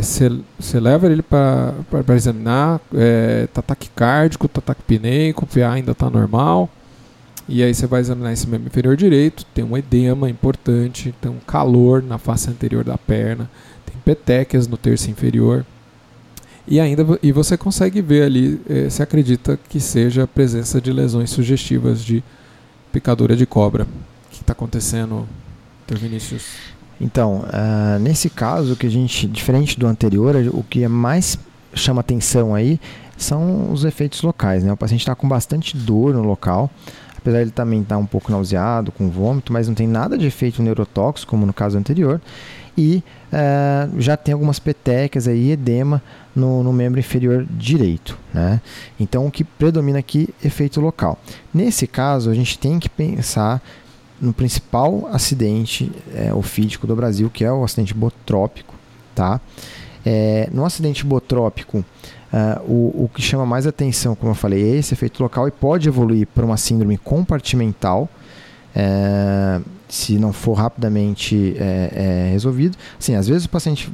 Você 0.00 0.26
é, 0.26 0.80
leva 0.80 1.10
ele 1.10 1.22
para 1.22 1.74
examinar. 2.14 2.80
Está 3.44 3.60
é, 3.60 3.66
taquicárdico, 3.66 4.46
está 4.46 4.60
taquipneico, 4.60 5.44
o 5.44 5.48
PA 5.48 5.72
ainda 5.72 5.92
está 5.92 6.08
normal. 6.08 6.68
E 7.48 7.62
aí 7.62 7.74
você 7.74 7.86
vai 7.86 8.00
examinar 8.00 8.32
esse 8.32 8.48
membro 8.48 8.68
inferior 8.68 8.96
direito, 8.96 9.44
tem 9.52 9.64
um 9.64 9.76
edema 9.76 10.30
importante, 10.30 11.14
tem 11.20 11.30
um 11.30 11.38
calor 11.38 12.02
na 12.02 12.18
face 12.18 12.48
anterior 12.48 12.84
da 12.84 12.96
perna, 12.96 13.50
tem 13.84 13.96
petequias 14.04 14.68
no 14.68 14.76
terço 14.76 15.10
inferior. 15.10 15.64
E 16.66 16.78
ainda 16.78 17.04
e 17.22 17.32
você 17.32 17.56
consegue 17.56 18.00
ver 18.00 18.22
ali, 18.22 18.60
eh, 18.68 18.88
se 18.88 19.02
acredita 19.02 19.58
que 19.68 19.80
seja 19.80 20.22
a 20.22 20.28
presença 20.28 20.80
de 20.80 20.92
lesões 20.92 21.30
sugestivas 21.30 22.04
de 22.04 22.22
picadura 22.92 23.34
de 23.34 23.44
cobra. 23.44 23.84
O 23.84 24.30
que 24.30 24.40
está 24.40 24.52
acontecendo, 24.52 25.26
Dr. 25.86 25.98
Vinícius? 25.98 26.44
Então, 27.00 27.44
uh, 27.48 27.98
nesse 27.98 28.30
caso, 28.30 28.76
que 28.76 28.86
a 28.86 28.90
gente, 28.90 29.26
diferente 29.26 29.76
do 29.76 29.88
anterior, 29.88 30.36
o 30.52 30.62
que 30.62 30.84
é 30.84 30.88
mais 30.88 31.36
chama 31.74 32.00
atenção 32.00 32.54
aí 32.54 32.78
são 33.16 33.72
os 33.72 33.84
efeitos 33.84 34.22
locais. 34.22 34.62
Né? 34.62 34.72
O 34.72 34.76
paciente 34.76 35.00
está 35.00 35.14
com 35.14 35.28
bastante 35.28 35.76
dor 35.76 36.14
no 36.14 36.22
local, 36.22 36.70
apesar 37.22 37.38
de 37.38 37.44
ele 37.44 37.50
também 37.52 37.80
estar 37.80 37.94
tá 37.94 38.00
um 38.00 38.06
pouco 38.06 38.30
nauseado, 38.30 38.90
com 38.90 39.08
vômito, 39.08 39.52
mas 39.52 39.68
não 39.68 39.74
tem 39.74 39.86
nada 39.86 40.18
de 40.18 40.26
efeito 40.26 40.60
neurotóxico, 40.62 41.30
como 41.30 41.46
no 41.46 41.52
caso 41.52 41.78
anterior. 41.78 42.20
E 42.76 43.02
uh, 43.32 44.00
já 44.00 44.16
tem 44.16 44.32
algumas 44.32 44.58
petecas 44.58 45.28
aí, 45.28 45.52
edema 45.52 46.02
no, 46.34 46.62
no, 46.62 46.72
membro 46.72 46.98
inferior 46.98 47.46
direito. 47.48 48.18
Né? 48.34 48.60
Então, 48.98 49.26
o 49.26 49.30
que 49.30 49.44
predomina 49.44 49.98
aqui 49.98 50.28
é 50.42 50.46
efeito 50.48 50.80
local. 50.80 51.18
Nesse 51.54 51.86
caso, 51.86 52.30
a 52.30 52.34
gente 52.34 52.58
tem 52.58 52.78
que 52.78 52.88
pensar 52.88 53.62
no 54.20 54.32
principal 54.32 55.08
acidente 55.12 55.92
é, 56.14 56.32
ofídico 56.32 56.86
do 56.86 56.96
Brasil, 56.96 57.30
que 57.30 57.44
é 57.44 57.52
o 57.52 57.62
acidente 57.62 57.94
botrópico. 57.94 58.74
Tá? 59.14 59.40
É, 60.04 60.48
no 60.50 60.64
acidente 60.64 61.04
botrópico, 61.04 61.84
uh, 62.32 62.62
o, 62.62 63.04
o 63.04 63.10
que 63.12 63.20
chama 63.20 63.44
mais 63.44 63.66
atenção, 63.66 64.14
como 64.14 64.32
eu 64.32 64.34
falei, 64.34 64.62
é 64.62 64.76
esse 64.76 64.94
efeito 64.94 65.22
local 65.22 65.46
e 65.46 65.50
pode 65.50 65.88
evoluir 65.88 66.26
para 66.26 66.44
uma 66.44 66.56
síndrome 66.56 66.96
compartimental, 66.96 68.08
é, 68.74 69.60
se 69.88 70.18
não 70.18 70.32
for 70.32 70.54
rapidamente 70.54 71.54
é, 71.58 71.92
é, 72.28 72.32
resolvido. 72.32 72.76
Sim, 72.98 73.14
às 73.14 73.28
vezes 73.28 73.44
o 73.44 73.50
paciente 73.50 73.92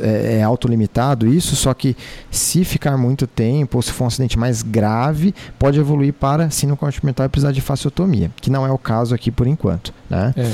é, 0.00 0.38
é, 0.38 0.42
autolimitado 0.42 1.26
isso, 1.26 1.56
só 1.56 1.74
que 1.74 1.96
se 2.30 2.64
ficar 2.64 2.96
muito 2.96 3.26
tempo 3.26 3.78
ou 3.78 3.82
se 3.82 3.90
for 3.90 4.04
um 4.04 4.06
acidente 4.06 4.38
mais 4.38 4.62
grave, 4.62 5.34
pode 5.58 5.78
evoluir 5.80 6.12
para 6.12 6.50
síndrome 6.50 6.78
compartimental 6.78 7.26
e 7.26 7.28
precisar 7.28 7.52
de 7.52 7.60
fasciotomia, 7.60 8.30
que 8.36 8.50
não 8.50 8.64
é 8.64 8.70
o 8.70 8.78
caso 8.78 9.14
aqui 9.14 9.30
por 9.30 9.46
enquanto. 9.46 9.92
Né? 10.08 10.32
É. 10.36 10.52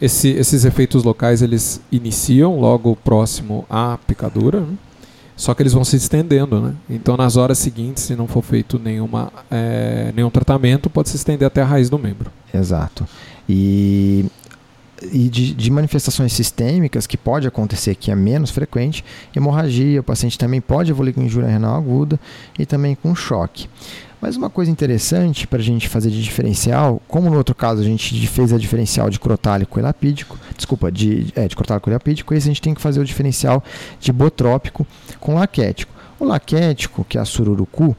Esse, 0.00 0.30
esses 0.30 0.64
efeitos 0.64 1.04
locais 1.04 1.42
eles 1.42 1.80
iniciam 1.92 2.58
logo 2.58 2.96
próximo 2.96 3.66
à 3.68 3.98
picadura, 4.06 4.60
né? 4.60 4.76
Só 5.40 5.54
que 5.54 5.62
eles 5.62 5.72
vão 5.72 5.82
se 5.84 5.96
estendendo, 5.96 6.60
né? 6.60 6.74
Então, 6.90 7.16
nas 7.16 7.38
horas 7.38 7.56
seguintes, 7.56 8.02
se 8.02 8.14
não 8.14 8.28
for 8.28 8.42
feito 8.42 8.78
nenhuma, 8.78 9.32
é, 9.50 10.12
nenhum 10.14 10.28
tratamento, 10.28 10.90
pode 10.90 11.08
se 11.08 11.16
estender 11.16 11.46
até 11.46 11.62
a 11.62 11.64
raiz 11.64 11.88
do 11.88 11.98
membro. 11.98 12.30
Exato. 12.52 13.08
E, 13.48 14.26
e 15.10 15.30
de, 15.30 15.54
de, 15.54 15.70
manifestações 15.70 16.34
sistêmicas, 16.34 17.06
que 17.06 17.16
pode 17.16 17.48
acontecer, 17.48 17.94
que 17.94 18.10
é 18.10 18.14
menos 18.14 18.50
frequente, 18.50 19.02
hemorragia, 19.34 20.00
o 20.00 20.04
paciente 20.04 20.36
também 20.36 20.60
pode 20.60 20.90
evoluir 20.90 21.14
com 21.14 21.22
injúria 21.22 21.48
renal 21.48 21.74
aguda 21.74 22.20
e 22.58 22.66
também 22.66 22.94
com 22.94 23.14
choque. 23.14 23.66
Mas 24.20 24.36
uma 24.36 24.50
coisa 24.50 24.70
interessante 24.70 25.46
para 25.46 25.60
a 25.60 25.62
gente 25.62 25.88
fazer 25.88 26.10
de 26.10 26.22
diferencial, 26.22 27.00
como 27.08 27.30
no 27.30 27.36
outro 27.36 27.54
caso 27.54 27.80
a 27.80 27.84
gente 27.84 28.26
fez 28.26 28.52
a 28.52 28.58
diferencial 28.58 29.08
de 29.08 29.18
crotálico 29.18 29.78
e 29.78 29.82
lapídico, 29.82 30.38
desculpa, 30.54 30.92
de, 30.92 31.32
é, 31.34 31.48
de 31.48 31.56
crotálico 31.56 31.88
e 31.88 31.92
lapídico, 31.92 32.34
esse 32.34 32.46
a 32.46 32.50
gente 32.50 32.60
tem 32.60 32.74
que 32.74 32.80
fazer 32.80 33.00
o 33.00 33.04
diferencial 33.04 33.64
de 33.98 34.12
botrópico 34.12 34.86
com 35.18 35.34
laquético. 35.34 35.92
O 36.18 36.24
laquético, 36.24 37.02
que 37.08 37.16
é 37.16 37.20
a 37.20 37.24
sururucu, 37.24 37.96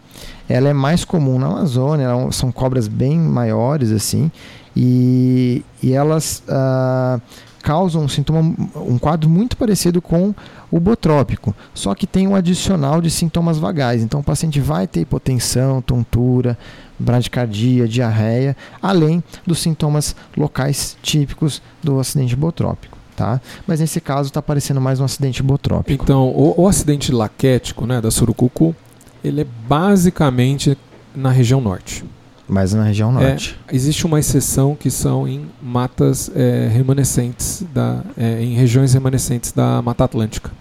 ela 0.47 0.69
é 0.69 0.73
mais 0.73 1.03
comum 1.03 1.39
na 1.39 1.47
Amazônia, 1.47 2.07
são 2.31 2.51
cobras 2.51 2.87
bem 2.87 3.17
maiores 3.17 3.91
assim, 3.91 4.31
e, 4.75 5.65
e 5.81 5.93
elas 5.93 6.43
ah, 6.47 7.19
causam 7.61 8.03
um 8.03 8.07
sintoma, 8.07 8.53
um 8.75 8.97
quadro 8.97 9.29
muito 9.29 9.55
parecido 9.55 10.01
com 10.01 10.33
o 10.69 10.79
botrópico, 10.79 11.55
só 11.73 11.93
que 11.93 12.07
tem 12.07 12.27
um 12.27 12.35
adicional 12.35 13.01
de 13.01 13.09
sintomas 13.09 13.57
vagais. 13.57 14.01
Então 14.01 14.19
o 14.19 14.23
paciente 14.23 14.59
vai 14.59 14.87
ter 14.87 15.01
hipotensão, 15.01 15.81
tontura, 15.81 16.57
bradicardia, 16.97 17.87
diarreia, 17.87 18.55
além 18.81 19.23
dos 19.45 19.59
sintomas 19.59 20.15
locais 20.35 20.97
típicos 21.01 21.61
do 21.83 21.99
acidente 21.99 22.35
botrópico. 22.35 22.97
Tá? 23.15 23.39
Mas 23.67 23.79
nesse 23.79 24.01
caso 24.01 24.29
está 24.29 24.41
parecendo 24.41 24.81
mais 24.81 24.99
um 24.99 25.03
acidente 25.03 25.43
botrópico. 25.43 26.03
Então, 26.03 26.29
o, 26.29 26.61
o 26.61 26.67
acidente 26.67 27.11
laquético 27.11 27.85
né, 27.85 28.01
da 28.01 28.09
surucucu, 28.09 28.75
ele 29.23 29.41
é 29.41 29.47
basicamente 29.67 30.75
na 31.15 31.29
região 31.29 31.61
norte. 31.61 32.03
Mas 32.51 32.73
na 32.73 32.83
região 32.83 33.17
é, 33.17 33.29
norte. 33.29 33.57
É, 33.65 33.73
existe 33.73 34.05
uma 34.05 34.19
exceção 34.19 34.75
que 34.75 34.91
são 34.91 35.25
em 35.25 35.49
matas 35.63 36.29
é, 36.35 36.67
remanescentes, 36.69 37.63
da, 37.73 38.03
é, 38.17 38.43
em 38.43 38.55
regiões 38.55 38.93
remanescentes 38.93 39.53
da 39.53 39.81
Mata 39.81 40.03
Atlântica. 40.03 40.51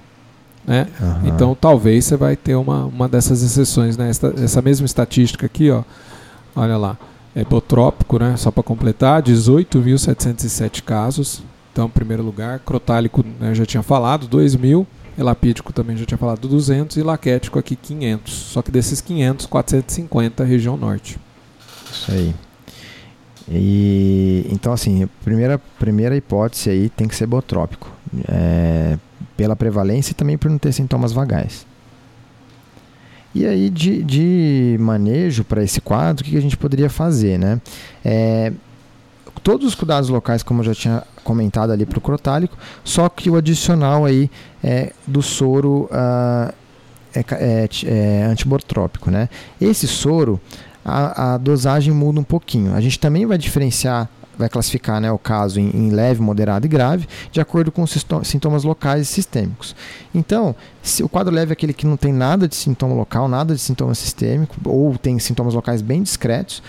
Né? 0.65 0.87
Uhum. 1.01 1.27
Então 1.27 1.57
talvez 1.61 2.05
você 2.05 2.17
vai 2.17 2.37
ter 2.37 2.55
uma, 2.55 2.85
uma 2.85 3.09
dessas 3.09 3.43
exceções. 3.43 3.97
Né? 3.97 4.09
Essa, 4.09 4.33
essa 4.39 4.63
mesma 4.63 4.87
estatística 4.87 5.47
aqui, 5.47 5.69
ó, 5.69 5.83
olha 6.55 6.77
lá, 6.77 6.97
é 7.35 7.45
botrópico, 7.45 8.21
né? 8.21 8.37
só 8.37 8.53
para 8.53 8.63
completar, 8.63 9.21
18.707 9.25 10.85
casos. 10.85 11.43
Então, 11.73 11.87
em 11.87 11.91
primeiro 11.91 12.23
lugar, 12.23 12.61
crotálico, 12.61 13.25
né, 13.41 13.51
eu 13.51 13.55
já 13.55 13.67
tinha 13.67 13.83
falado, 13.83 14.29
2.000. 14.29 14.87
Elapídico 15.19 15.73
também 15.73 15.97
já 15.97 16.07
tinha 16.07 16.19
falado 16.19 16.47
200 16.47 16.97
e 16.97 17.03
laquético 17.03 17.59
aqui 17.59 17.75
500. 17.75 18.33
Só 18.33 18.63
que 18.63 18.71
desses 18.71 19.01
500, 19.01 19.47
450 19.47 20.45
região 20.45 20.77
norte. 20.77 21.19
Isso 21.91 22.13
aí. 22.13 22.35
E, 23.49 24.47
então, 24.51 24.73
assim, 24.73 25.09
primeira, 25.25 25.59
primeira 25.79 26.17
hipótese 26.17 26.71
aí 26.71 26.89
tem 26.89 27.09
que 27.09 27.17
ser 27.17 27.27
botrópico. 27.27 27.91
É, 28.29 28.97
pela 29.37 29.57
prevalência 29.57 30.13
e 30.13 30.15
também 30.15 30.37
por 30.37 30.51
não 30.51 30.59
ter 30.59 30.73
sintomas 30.73 31.13
vagais. 31.13 31.67
E 33.35 33.47
aí, 33.47 33.71
de, 33.71 34.03
de 34.03 34.77
manejo 34.81 35.45
para 35.45 35.63
esse 35.63 35.81
quadro, 35.81 36.23
o 36.23 36.25
que, 36.25 36.33
que, 36.33 36.37
a 36.37 36.43
gente 36.43 36.57
poderia 36.57 36.91
fazer? 36.91 37.39
Né? 37.39 37.61
É, 38.05 38.53
todos 39.43 39.67
os 39.67 39.75
cuidados 39.75 40.09
locais, 40.09 40.43
como 40.43 40.61
eu 40.61 40.65
já 40.67 40.75
tinha 40.75 41.03
comentado 41.23 41.71
ali 41.71 41.87
para 41.87 41.99
o 41.99 42.01
crotálico, 42.01 42.57
só 42.85 43.09
que 43.09 43.31
o 43.31 43.37
adicional 43.37 44.05
aí 44.05 44.31
é 44.63 44.93
do 45.07 45.23
soro 45.23 45.89
uh, 45.93 46.53
é, 47.15 47.25
é, 47.33 47.69
é 47.85 48.23
antibotrópico. 48.25 49.11
Né? 49.11 49.29
Esse 49.61 49.87
soro, 49.87 50.41
a, 50.85 51.35
a, 51.35 51.39
dosagem 51.39 51.93
muda 51.93 52.21
um 52.21 52.25
pouquinho. 52.25 52.75
A 52.75 52.81
gente 52.81 52.99
também 52.99 53.27
vai 53.27 53.37
diferenciar, 53.37 54.09
vai 54.37 54.49
classificar 54.49 55.01
né, 55.01 55.11
o 55.13 55.19
caso 55.19 55.61
em, 55.61 55.71
em 55.75 55.91
leve, 55.91 56.21
moderado 56.21 56.67
e 56.67 56.69
grave, 56.69 57.07
de 57.31 57.41
acordo 57.41 57.71
com 57.71 57.83
os 57.83 58.07
sintomas 58.25 58.65
locais 58.65 59.03
e 59.03 59.05
sistêmicos. 59.07 59.75
Então, 60.15 60.55
se 60.83 61.03
o 61.03 61.09
quadro 61.09 61.35
leve 61.35 61.53
é 61.53 61.55
aquele 61.55 61.73
que 61.73 61.87
não 61.87 61.97
tem 61.97 62.13
nada 62.13 62.49
de 62.49 62.57
sintoma 62.57 62.95
local, 62.95 63.29
nada 63.29 63.55
de 63.55 63.61
sintoma 63.61 63.95
sistêmico, 63.95 64.57
ou 64.65 64.97
tem 64.97 65.19
sintomas 65.19 65.55
locais 65.55 65.83
bem 65.83 66.03
discretos, 66.03 66.63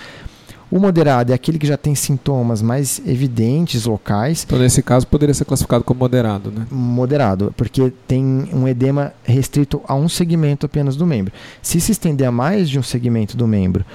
o 0.71 0.79
moderado 0.79 1.33
é 1.33 1.35
aquele 1.35 1.59
que 1.59 1.67
já 1.67 1.75
tem 1.75 1.93
sintomas 1.93 2.61
mais 2.61 3.01
evidentes 3.05 3.85
locais. 3.85 4.43
Então, 4.45 4.57
nesse 4.57 4.81
caso, 4.81 5.05
poderia 5.05 5.33
ser 5.33 5.43
classificado 5.43 5.83
como 5.83 5.99
moderado, 5.99 6.49
né? 6.49 6.65
Moderado, 6.71 7.53
porque 7.57 7.91
tem 8.07 8.49
um 8.53 8.65
edema 8.65 9.13
restrito 9.23 9.81
a 9.85 9.93
um 9.93 10.07
segmento 10.07 10.65
apenas 10.65 10.95
do 10.95 11.05
membro. 11.05 11.33
Se 11.61 11.81
se 11.81 11.91
estender 11.91 12.25
a 12.25 12.31
mais 12.31 12.69
de 12.69 12.79
um 12.79 12.83
segmento 12.83 13.35
do 13.35 13.45
membro, 13.45 13.85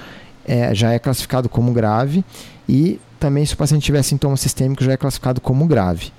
é, 0.45 0.73
já 0.75 0.91
é 0.91 0.99
classificado 0.99 1.49
como 1.49 1.73
grave. 1.73 2.23
E 2.69 2.99
também, 3.19 3.43
se 3.43 3.55
o 3.55 3.57
paciente 3.57 3.83
tiver 3.83 4.03
sintomas 4.03 4.39
sistêmicos, 4.39 4.85
já 4.85 4.91
é 4.91 4.97
classificado 4.97 5.41
como 5.41 5.65
grave. 5.65 6.11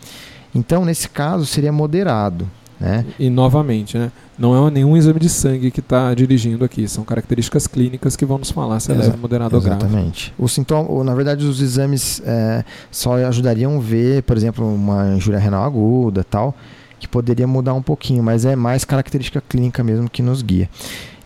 Então, 0.52 0.84
nesse 0.84 1.08
caso, 1.08 1.46
seria 1.46 1.70
moderado. 1.70 2.50
Né? 2.80 3.04
E 3.18 3.28
novamente, 3.28 3.98
né? 3.98 4.12
não 4.38 4.68
é 4.68 4.70
nenhum 4.70 4.96
exame 4.96 5.18
de 5.18 5.28
sangue 5.28 5.70
que 5.70 5.80
está 5.80 6.14
dirigindo 6.14 6.64
aqui, 6.64 6.86
são 6.86 7.04
características 7.04 7.66
clínicas 7.66 8.14
que 8.14 8.24
vão 8.24 8.38
nos 8.38 8.52
falar 8.52 8.78
se 8.78 8.92
é 8.92 8.94
leve, 8.94 9.16
moderado 9.16 9.56
ou 9.56 9.60
grave. 9.60 9.84
Exatamente. 9.84 10.32
O 10.38 10.48
sintoma, 10.48 11.02
na 11.02 11.14
verdade, 11.14 11.44
os 11.44 11.60
exames 11.60 12.22
é, 12.24 12.64
só 12.90 13.16
ajudariam 13.16 13.76
a 13.76 13.80
ver, 13.80 14.22
por 14.22 14.36
exemplo, 14.36 14.64
uma 14.72 15.16
injúria 15.16 15.40
renal 15.40 15.64
aguda 15.64 16.22
tal, 16.22 16.54
que 16.98 17.08
poderia 17.08 17.46
mudar 17.46 17.74
um 17.74 17.82
pouquinho, 17.82 18.22
mas 18.22 18.44
é 18.44 18.56
mais 18.56 18.84
característica 18.84 19.40
clínica 19.40 19.82
mesmo 19.84 20.08
que 20.08 20.22
nos 20.22 20.42
guia. 20.42 20.68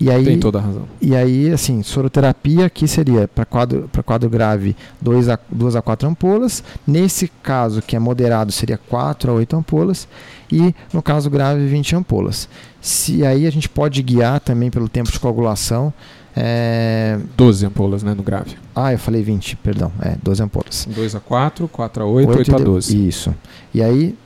E 0.02 0.10
aí, 0.10 0.24
Tem 0.24 0.40
toda 0.40 0.58
a 0.58 0.62
razão. 0.62 0.82
E 1.00 1.14
aí, 1.14 1.52
assim, 1.52 1.80
soroterapia 1.80 2.66
aqui 2.66 2.88
seria 2.88 3.28
para 3.28 3.44
quadro, 3.44 3.88
quadro 4.04 4.28
grave 4.28 4.74
2 5.00 5.28
a, 5.28 5.38
2 5.48 5.76
a 5.76 5.82
4 5.82 6.08
ampolas. 6.08 6.64
Nesse 6.84 7.30
caso, 7.40 7.80
que 7.80 7.94
é 7.94 8.00
moderado, 8.00 8.50
seria 8.50 8.76
4 8.76 9.30
a 9.30 9.34
8 9.34 9.56
ampolas. 9.56 10.08
E 10.50 10.74
no 10.92 11.00
caso 11.00 11.30
grave, 11.30 11.64
20 11.66 11.94
ampolas. 11.94 12.48
Se 12.80 13.24
aí 13.24 13.46
a 13.46 13.50
gente 13.52 13.68
pode 13.68 14.02
guiar 14.02 14.40
também 14.40 14.72
pelo 14.72 14.88
tempo 14.88 15.12
de 15.12 15.20
coagulação. 15.20 15.94
É... 16.34 17.20
12 17.36 17.66
ampolas, 17.66 18.02
né, 18.02 18.12
no 18.12 18.24
grave. 18.24 18.56
Ah, 18.74 18.92
eu 18.92 18.98
falei 18.98 19.22
20, 19.22 19.54
perdão. 19.56 19.92
É, 20.00 20.16
12 20.20 20.42
ampolas. 20.42 20.88
2 20.90 21.14
a 21.14 21.20
4, 21.20 21.68
4 21.68 22.02
a 22.02 22.06
8, 22.06 22.28
8, 22.28 22.38
8 22.38 22.56
a 22.56 22.58
12. 22.58 23.08
Isso. 23.08 23.34
E 23.72 23.80
aí, 23.80 24.16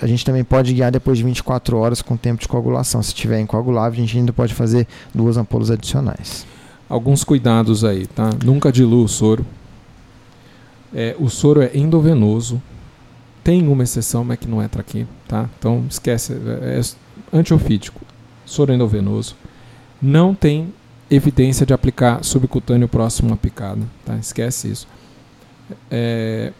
a 0.00 0.06
gente 0.06 0.24
também 0.24 0.44
pode 0.44 0.74
guiar 0.74 0.92
depois 0.92 1.18
de 1.18 1.24
24 1.24 1.76
horas 1.78 2.02
com 2.02 2.16
tempo 2.16 2.40
de 2.40 2.48
coagulação. 2.48 3.02
Se 3.02 3.14
tiver 3.14 3.40
incoagulável, 3.40 3.98
a 3.98 4.00
gente 4.06 4.18
ainda 4.18 4.32
pode 4.32 4.54
fazer 4.54 4.86
duas 5.14 5.36
ampolas 5.36 5.70
adicionais. 5.70 6.46
Alguns 6.88 7.24
cuidados 7.24 7.84
aí, 7.84 8.06
tá? 8.06 8.30
Nunca 8.44 8.70
dilua 8.70 9.04
o 9.04 9.08
soro. 9.08 9.44
É, 10.94 11.16
o 11.18 11.28
soro 11.28 11.62
é 11.62 11.70
endovenoso. 11.74 12.62
Tem 13.42 13.66
uma 13.66 13.82
exceção, 13.82 14.24
mas 14.24 14.38
que 14.38 14.48
não 14.48 14.62
entra 14.62 14.80
aqui, 14.80 15.06
tá? 15.26 15.48
Então 15.58 15.84
esquece. 15.88 16.34
É, 16.62 16.80
é 16.80 17.38
antiofídico. 17.38 18.00
Soro 18.44 18.72
endovenoso. 18.72 19.34
Não 20.00 20.34
tem 20.34 20.72
evidência 21.10 21.64
de 21.64 21.72
aplicar 21.72 22.22
subcutâneo 22.22 22.88
próximo 22.88 23.32
à 23.32 23.36
picada, 23.36 23.82
tá? 24.04 24.16
Esquece 24.16 24.70
isso. 24.70 24.88
É, 25.90 26.52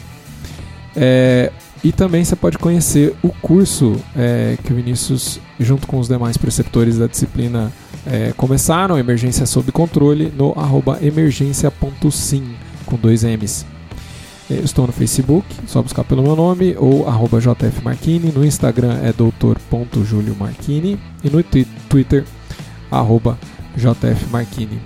É, 0.95 1.51
e 1.83 1.93
também 1.93 2.23
você 2.25 2.37
pode 2.37 2.59
conhecer 2.59 3.15
o 3.23 3.31
curso 3.31 3.97
é, 4.15 4.59
que 4.63 4.71
o 4.73 4.77
Vinícius, 4.77 5.41
junto 5.59 5.87
com 5.87 5.99
os 5.99 6.09
demais 6.09 6.37
preceptores 6.37 6.99
da 6.99 7.07
disciplina, 7.07 7.73
é, 8.07 8.33
começaram, 8.37 8.99
Emergência 8.99 9.47
Sob 9.47 9.73
Controle, 9.73 10.31
no 10.37 10.53
arroba 10.57 10.99
emergência.sim, 11.03 12.55
com 12.85 12.97
dois 12.97 13.25
M's. 13.25 13.65
Eu 14.49 14.63
estou 14.63 14.87
no 14.87 14.93
Facebook, 14.93 15.45
só 15.67 15.83
buscar 15.83 16.05
pelo 16.05 16.23
meu 16.23 16.37
nome, 16.37 16.77
ou 16.79 17.09
arroba 17.09 17.41
jfmarquini, 17.41 18.31
no 18.31 18.45
Instagram 18.45 19.01
é 19.03 19.13
doutor.juliomarquini 19.13 21.01
e 21.23 21.31
no 21.31 21.43
Twitter, 21.89 22.25
arroba 22.91 23.39
jfmarquini. 23.75 24.79